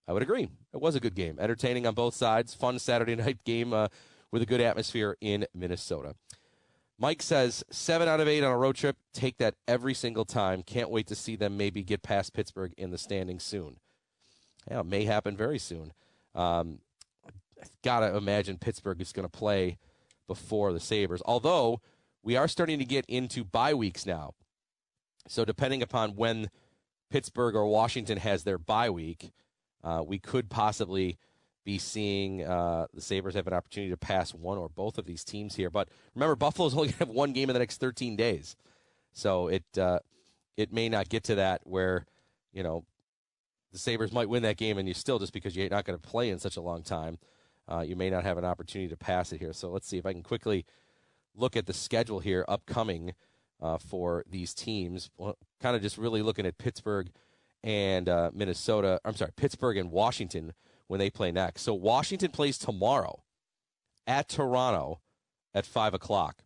I 0.07 0.13
would 0.13 0.23
agree. 0.23 0.49
It 0.73 0.81
was 0.81 0.95
a 0.95 0.99
good 0.99 1.13
game, 1.13 1.37
entertaining 1.39 1.85
on 1.85 1.93
both 1.93 2.15
sides. 2.15 2.55
Fun 2.55 2.79
Saturday 2.79 3.15
night 3.17 3.43
game 3.43 3.73
uh, 3.73 3.89
with 4.31 4.41
a 4.41 4.47
good 4.47 4.59
atmosphere 4.59 5.17
in 5.21 5.45
Minnesota. 5.53 6.15
Mike 6.97 7.21
says 7.21 7.63
seven 7.69 8.09
out 8.09 8.19
of 8.19 8.27
eight 8.27 8.43
on 8.43 8.51
a 8.51 8.57
road 8.57 8.75
trip. 8.75 8.97
Take 9.13 9.37
that 9.37 9.55
every 9.67 9.93
single 9.93 10.25
time. 10.25 10.63
Can't 10.63 10.89
wait 10.89 11.07
to 11.07 11.15
see 11.15 11.35
them 11.35 11.55
maybe 11.55 11.83
get 11.83 12.01
past 12.01 12.33
Pittsburgh 12.33 12.73
in 12.75 12.91
the 12.91 12.97
standings 12.97 13.43
soon. 13.43 13.77
Yeah, 14.69 14.81
it 14.81 14.85
may 14.85 15.05
happen 15.05 15.37
very 15.37 15.59
soon. 15.59 15.93
Um, 16.35 16.79
gotta 17.83 18.17
imagine 18.17 18.57
Pittsburgh 18.57 18.99
is 18.99 19.13
going 19.13 19.27
to 19.27 19.31
play 19.31 19.77
before 20.27 20.73
the 20.73 20.79
Sabres. 20.79 21.21
Although 21.25 21.81
we 22.23 22.35
are 22.35 22.47
starting 22.47 22.79
to 22.79 22.85
get 22.85 23.05
into 23.07 23.43
bye 23.43 23.73
weeks 23.73 24.05
now, 24.05 24.33
so 25.27 25.45
depending 25.45 25.81
upon 25.81 26.15
when 26.15 26.49
Pittsburgh 27.09 27.55
or 27.55 27.65
Washington 27.65 28.17
has 28.17 28.43
their 28.43 28.57
bye 28.57 28.89
week, 28.89 29.31
uh, 29.83 30.03
we 30.05 30.19
could 30.19 30.49
possibly 30.49 31.17
be 31.63 31.77
seeing 31.77 32.43
uh, 32.43 32.87
the 32.93 33.01
Sabres 33.01 33.35
have 33.35 33.47
an 33.47 33.53
opportunity 33.53 33.91
to 33.91 33.97
pass 33.97 34.33
one 34.33 34.57
or 34.57 34.69
both 34.69 34.97
of 34.97 35.05
these 35.05 35.23
teams 35.23 35.55
here. 35.55 35.69
But 35.69 35.89
remember, 36.15 36.35
Buffalo's 36.35 36.73
only 36.75 36.87
going 36.87 36.93
to 36.93 37.05
have 37.05 37.09
one 37.09 37.33
game 37.33 37.49
in 37.49 37.53
the 37.53 37.59
next 37.59 37.77
13 37.79 38.15
days, 38.15 38.55
so 39.13 39.47
it 39.47 39.63
uh, 39.77 39.99
it 40.57 40.73
may 40.73 40.89
not 40.89 41.09
get 41.09 41.23
to 41.25 41.35
that 41.35 41.61
where 41.63 42.05
you 42.53 42.63
know 42.63 42.85
the 43.71 43.77
Sabres 43.77 44.11
might 44.11 44.29
win 44.29 44.43
that 44.43 44.57
game, 44.57 44.77
and 44.77 44.87
you 44.87 44.93
still 44.93 45.19
just 45.19 45.33
because 45.33 45.55
you're 45.55 45.69
not 45.69 45.85
going 45.85 45.99
to 45.99 46.07
play 46.07 46.29
in 46.29 46.39
such 46.39 46.57
a 46.57 46.61
long 46.61 46.81
time, 46.81 47.19
uh, 47.67 47.81
you 47.81 47.95
may 47.95 48.09
not 48.09 48.23
have 48.23 48.37
an 48.37 48.45
opportunity 48.45 48.89
to 48.89 48.97
pass 48.97 49.31
it 49.31 49.39
here. 49.39 49.53
So 49.53 49.69
let's 49.69 49.87
see 49.87 49.97
if 49.97 50.05
I 50.05 50.13
can 50.13 50.23
quickly 50.23 50.65
look 51.39 51.55
at 51.55 51.65
the 51.65 51.73
schedule 51.73 52.19
here 52.19 52.45
upcoming 52.47 53.13
uh, 53.61 53.77
for 53.77 54.23
these 54.29 54.53
teams. 54.53 55.09
Well, 55.17 55.37
kind 55.59 55.75
of 55.75 55.81
just 55.81 55.97
really 55.97 56.21
looking 56.21 56.45
at 56.45 56.57
Pittsburgh 56.57 57.09
and 57.63 58.07
uh, 58.07 58.31
Minnesota. 58.33 58.99
I'm 59.03 59.15
sorry, 59.15 59.31
Pittsburgh 59.35 59.77
and 59.77 59.91
Washington 59.91 60.53
when 60.87 60.99
they 60.99 61.09
play 61.09 61.31
next. 61.31 61.61
So 61.61 61.73
Washington 61.73 62.31
plays 62.31 62.57
tomorrow 62.57 63.23
at 64.07 64.27
Toronto 64.27 64.99
at 65.53 65.65
five 65.65 65.93
o'clock. 65.93 66.43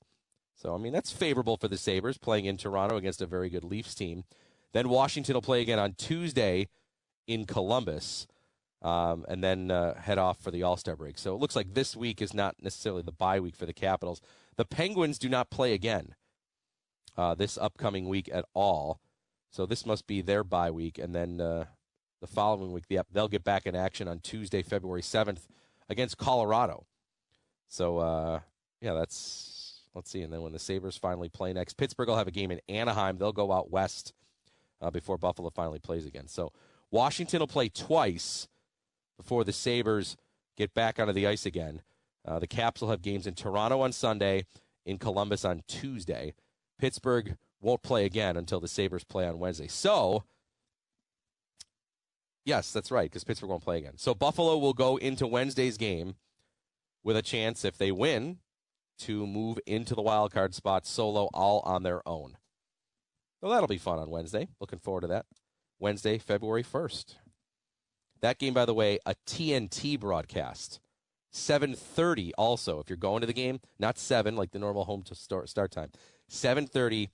So 0.56 0.74
I 0.74 0.78
mean 0.78 0.94
that's 0.94 1.12
favorable 1.12 1.58
for 1.58 1.68
the 1.68 1.78
Sabres 1.78 2.18
playing 2.18 2.46
in 2.46 2.58
Toronto 2.58 2.96
against 2.98 3.22
a 3.22 3.26
very 3.26 3.50
good 3.50 3.64
Leafs 3.64 3.96
team. 3.96 4.24
Then 4.74 4.90
Washington 4.90 5.36
will 5.36 5.42
play 5.42 5.62
again 5.62 5.80
on 5.80 5.94
Tuesday 5.94 6.68
in 7.28 7.46
Columbus. 7.46 8.28
Um, 8.82 9.26
and 9.30 9.42
then 9.42 9.72
uh, 9.72 9.94
head 9.96 10.18
off 10.18 10.42
for 10.42 10.52
the 10.52 10.64
All 10.64 10.76
Star 10.76 10.98
break. 10.98 11.18
So 11.18 11.34
it 11.34 11.40
looks 11.40 11.56
like 11.56 11.74
this 11.74 11.96
week 11.96 12.22
is 12.22 12.34
not 12.34 12.56
necessarily 12.62 13.02
the 13.02 13.14
bye 13.14 13.40
week 13.40 13.56
for 13.56 13.66
the 13.66 13.74
Capitals. 13.74 14.20
The 14.56 14.66
Penguins 14.66 15.18
do 15.18 15.30
not 15.30 15.50
play 15.50 15.74
again 15.74 16.16
uh, 17.18 17.36
this 17.36 17.58
upcoming 17.58 18.08
week 18.08 18.30
at 18.32 18.46
all. 18.54 19.00
So 19.50 19.66
this 19.66 19.86
must 19.86 20.08
be 20.08 20.22
their 20.22 20.44
bye 20.44 20.72
week, 20.72 20.98
and 20.98 21.14
then 21.14 21.40
uh, 21.40 21.66
the 22.22 22.28
following 22.28 22.72
week 22.72 22.86
they'll 23.12 23.28
get 23.28 23.44
back 23.44 23.66
in 23.66 23.76
action 23.76 24.08
on 24.08 24.20
Tuesday, 24.20 24.64
February 24.64 25.04
seventh, 25.04 25.48
against 25.90 26.18
Colorado. 26.18 26.86
So 27.68 28.00
uh, 28.00 28.40
yeah, 28.82 28.94
that's 28.94 29.82
let's 29.94 30.10
see. 30.10 30.22
And 30.22 30.34
then 30.34 30.42
when 30.42 30.54
the 30.54 30.60
Sabres 30.60 30.98
finally 30.98 31.30
play 31.30 31.54
next, 31.54 31.78
Pittsburgh 31.78 32.08
will 32.08 32.18
have 32.18 32.28
a 32.28 32.32
game 32.32 32.52
in 32.52 32.62
Anaheim. 32.68 33.18
They'll 33.18 33.32
go 33.32 33.52
out 33.52 33.70
west 33.70 34.14
uh, 34.82 34.90
before 34.90 35.18
Buffalo 35.18 35.50
finally 35.50 35.80
plays 35.80 36.06
again. 36.06 36.28
So 36.28 36.52
Washington 36.90 37.40
will 37.40 37.48
play 37.48 37.70
twice 37.70 38.48
before 39.18 39.44
the 39.44 39.54
Sabres 39.54 40.18
get 40.58 40.74
back 40.74 41.00
onto 41.00 41.14
the 41.14 41.28
ice 41.28 41.46
again. 41.46 41.82
Uh, 42.26 42.40
the 42.40 42.48
Caps 42.48 42.82
will 42.82 42.90
have 42.90 43.02
games 43.02 43.28
in 43.28 43.34
Toronto 43.34 43.82
on 43.82 43.92
Sunday, 43.92 44.46
in 44.86 44.98
Columbus 44.98 45.46
on 45.46 45.64
Tuesday. 45.68 46.34
Pittsburgh 46.80 47.38
won't 47.62 47.84
play 47.84 48.06
again 48.06 48.38
until 48.38 48.60
the 48.60 48.68
Sabres 48.68 49.04
play 49.04 49.28
on 49.28 49.40
Wednesday. 49.40 49.68
So, 49.68 50.24
yes, 52.46 52.72
that's 52.72 52.92
right, 52.92 53.10
because 53.10 53.24
Pittsburgh 53.24 53.50
won't 53.50 53.64
play 53.64 53.78
again. 53.78 53.98
So, 53.98 54.14
Buffalo 54.14 54.58
will 54.58 54.74
go 54.74 54.98
into 54.98 55.28
Wednesday's 55.28 55.78
game 55.78 56.16
with 57.04 57.18
a 57.18 57.22
chance, 57.22 57.66
if 57.66 57.78
they 57.78 57.92
win, 57.92 58.40
to 59.00 59.26
move 59.26 59.60
into 59.66 59.96
the 59.96 60.02
wild 60.02 60.32
card 60.32 60.54
spot 60.54 60.86
solo 60.86 61.30
all 61.34 61.62
on 61.66 61.84
their 61.84 62.08
own. 62.08 62.38
So, 63.42 63.50
that'll 63.50 63.68
be 63.68 63.78
fun 63.78 64.00
on 64.00 64.10
Wednesday. 64.10 64.48
Looking 64.60 64.80
forward 64.80 65.02
to 65.02 65.08
that. 65.08 65.26
Wednesday, 65.80 66.18
February 66.18 66.64
1st. 66.64 67.16
That 68.22 68.40
game, 68.40 68.54
by 68.54 68.66
the 68.66 68.74
way, 68.74 69.00
a 69.06 69.16
TNT 69.28 70.00
broadcast. 70.00 70.80
7:30 71.34 72.32
also 72.38 72.80
if 72.80 72.90
you're 72.90 72.98
going 72.98 73.22
to 73.22 73.28
the 73.28 73.34
game, 73.34 73.60
not 73.80 73.98
7 73.98 74.36
like 74.36 74.52
the 74.52 74.60
normal 74.60 74.86
home 74.86 75.02
to 75.04 75.16
start 75.16 75.50
start 75.50 75.72
time. 75.72 75.92
7:30 76.30 77.10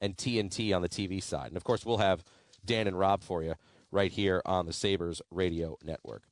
and 0.00 0.16
TNT 0.16 0.74
on 0.74 0.82
the 0.82 0.88
TV 0.88 1.22
side. 1.22 1.48
And 1.48 1.56
of 1.56 1.64
course, 1.64 1.84
we'll 1.84 1.98
have 1.98 2.24
Dan 2.64 2.86
and 2.86 2.98
Rob 2.98 3.22
for 3.22 3.42
you 3.42 3.54
right 3.90 4.12
here 4.12 4.42
on 4.44 4.66
the 4.66 4.72
Sabres 4.72 5.22
Radio 5.30 5.76
Network. 5.82 6.22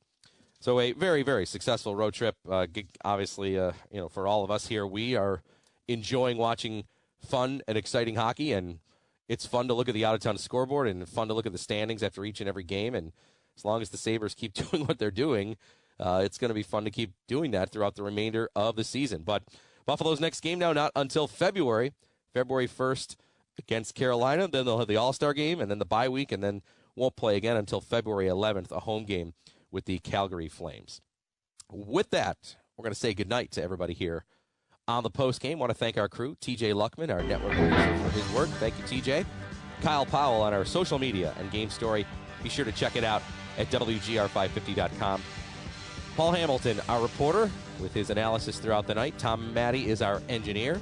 So 0.59 0.79
a 0.79 0.93
very 0.93 1.23
very 1.23 1.45
successful 1.45 1.95
road 1.95 2.13
trip. 2.13 2.35
Uh, 2.49 2.67
obviously, 3.03 3.59
uh, 3.59 3.73
you 3.91 3.99
know, 3.99 4.09
for 4.09 4.27
all 4.27 4.43
of 4.43 4.51
us 4.51 4.67
here, 4.67 4.87
we 4.87 5.15
are 5.15 5.41
enjoying 5.87 6.37
watching 6.37 6.85
fun 7.19 7.61
and 7.67 7.77
exciting 7.77 8.15
hockey, 8.15 8.53
and 8.53 8.79
it's 9.27 9.45
fun 9.45 9.67
to 9.67 9.73
look 9.73 9.89
at 9.89 9.93
the 9.93 10.05
out 10.05 10.15
of 10.15 10.21
town 10.21 10.37
scoreboard 10.37 10.87
and 10.87 11.07
fun 11.07 11.27
to 11.27 11.33
look 11.33 11.45
at 11.45 11.51
the 11.51 11.57
standings 11.57 12.03
after 12.03 12.23
each 12.25 12.39
and 12.39 12.47
every 12.47 12.63
game. 12.63 12.95
And 12.95 13.11
as 13.57 13.65
long 13.65 13.81
as 13.81 13.89
the 13.89 13.97
Sabres 13.97 14.33
keep 14.33 14.53
doing 14.71 14.85
what 14.85 14.99
they're 14.99 15.11
doing, 15.11 15.57
uh, 15.99 16.21
it's 16.23 16.37
going 16.37 16.49
to 16.49 16.55
be 16.55 16.63
fun 16.63 16.83
to 16.85 16.91
keep 16.91 17.13
doing 17.27 17.51
that 17.51 17.71
throughout 17.71 17.95
the 17.95 18.03
remainder 18.03 18.49
of 18.55 18.75
the 18.75 18.83
season. 18.83 19.23
But 19.23 19.43
Buffalo's 19.85 20.19
next 20.19 20.41
game 20.41 20.59
now 20.59 20.73
not 20.73 20.91
until 20.95 21.27
February. 21.27 21.93
February 22.33 22.67
1st 22.67 23.15
against 23.59 23.95
Carolina. 23.95 24.47
Then 24.47 24.65
they'll 24.65 24.79
have 24.79 24.87
the 24.87 24.97
All 24.97 25.13
Star 25.13 25.33
game 25.33 25.59
and 25.59 25.69
then 25.69 25.79
the 25.79 25.85
bye 25.85 26.09
week, 26.09 26.31
and 26.31 26.43
then 26.43 26.61
won't 26.95 27.15
play 27.15 27.37
again 27.37 27.57
until 27.57 27.81
February 27.81 28.27
11th, 28.27 28.71
a 28.71 28.81
home 28.81 29.05
game 29.05 29.33
with 29.71 29.85
the 29.85 29.99
Calgary 29.99 30.49
Flames. 30.49 31.01
With 31.71 32.09
that, 32.11 32.55
we're 32.75 32.83
going 32.83 32.93
to 32.93 32.99
say 32.99 33.13
goodnight 33.13 33.51
to 33.51 33.63
everybody 33.63 33.93
here 33.93 34.25
on 34.87 35.03
the 35.03 35.09
post 35.09 35.41
game. 35.41 35.59
Want 35.59 35.71
to 35.71 35.77
thank 35.77 35.97
our 35.97 36.09
crew, 36.09 36.35
TJ 36.35 36.73
Luckman, 36.73 37.11
our 37.11 37.23
network 37.23 37.53
producer, 37.53 37.97
for 37.97 38.09
his 38.11 38.31
work. 38.33 38.49
Thank 38.59 38.77
you, 38.77 38.83
TJ. 38.83 39.25
Kyle 39.81 40.05
Powell 40.05 40.41
on 40.41 40.53
our 40.53 40.65
social 40.65 40.99
media 40.99 41.33
and 41.39 41.49
game 41.51 41.69
story. 41.69 42.05
Be 42.41 42.49
sure 42.49 42.65
to 42.65 42.71
check 42.71 42.95
it 42.95 43.03
out 43.03 43.21
at 43.57 43.69
WGR550.com. 43.69 45.21
Paul 46.15 46.31
Hamilton, 46.31 46.79
our 46.89 47.01
reporter, 47.01 47.49
with 47.79 47.93
his 47.93 48.09
analysis 48.11 48.59
throughout 48.59 48.85
the 48.85 48.93
night. 48.93 49.17
Tom 49.17 49.53
Matte 49.53 49.75
is 49.75 50.01
our 50.01 50.21
engineer. 50.29 50.79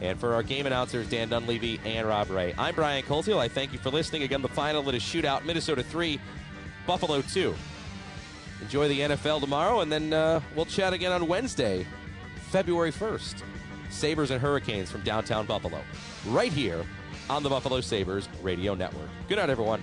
And 0.00 0.20
for 0.20 0.34
our 0.34 0.42
game 0.42 0.66
announcers, 0.66 1.08
Dan 1.08 1.30
Dunleavy 1.30 1.80
and 1.84 2.06
Rob 2.06 2.30
Ray, 2.30 2.54
I'm 2.56 2.74
Brian 2.74 3.02
Colfield. 3.02 3.38
I 3.38 3.48
thank 3.48 3.72
you 3.72 3.78
for 3.78 3.90
listening. 3.90 4.22
Again, 4.22 4.42
the 4.42 4.48
final, 4.48 4.86
it 4.88 4.94
is 4.94 5.02
shootout 5.02 5.44
Minnesota 5.44 5.82
3, 5.82 6.20
Buffalo 6.86 7.22
2. 7.22 7.54
Enjoy 8.60 8.88
the 8.88 9.00
NFL 9.00 9.40
tomorrow, 9.40 9.80
and 9.80 9.90
then 9.90 10.12
uh, 10.12 10.40
we'll 10.54 10.66
chat 10.66 10.92
again 10.92 11.12
on 11.12 11.26
Wednesday, 11.26 11.86
February 12.50 12.92
1st. 12.92 13.42
Sabres 13.90 14.30
and 14.30 14.40
Hurricanes 14.40 14.90
from 14.90 15.00
downtown 15.02 15.46
Buffalo, 15.46 15.80
right 16.26 16.52
here 16.52 16.84
on 17.30 17.42
the 17.42 17.48
Buffalo 17.48 17.80
Sabres 17.80 18.28
Radio 18.42 18.74
Network. 18.74 19.08
Good 19.28 19.38
night, 19.38 19.50
everyone. 19.50 19.82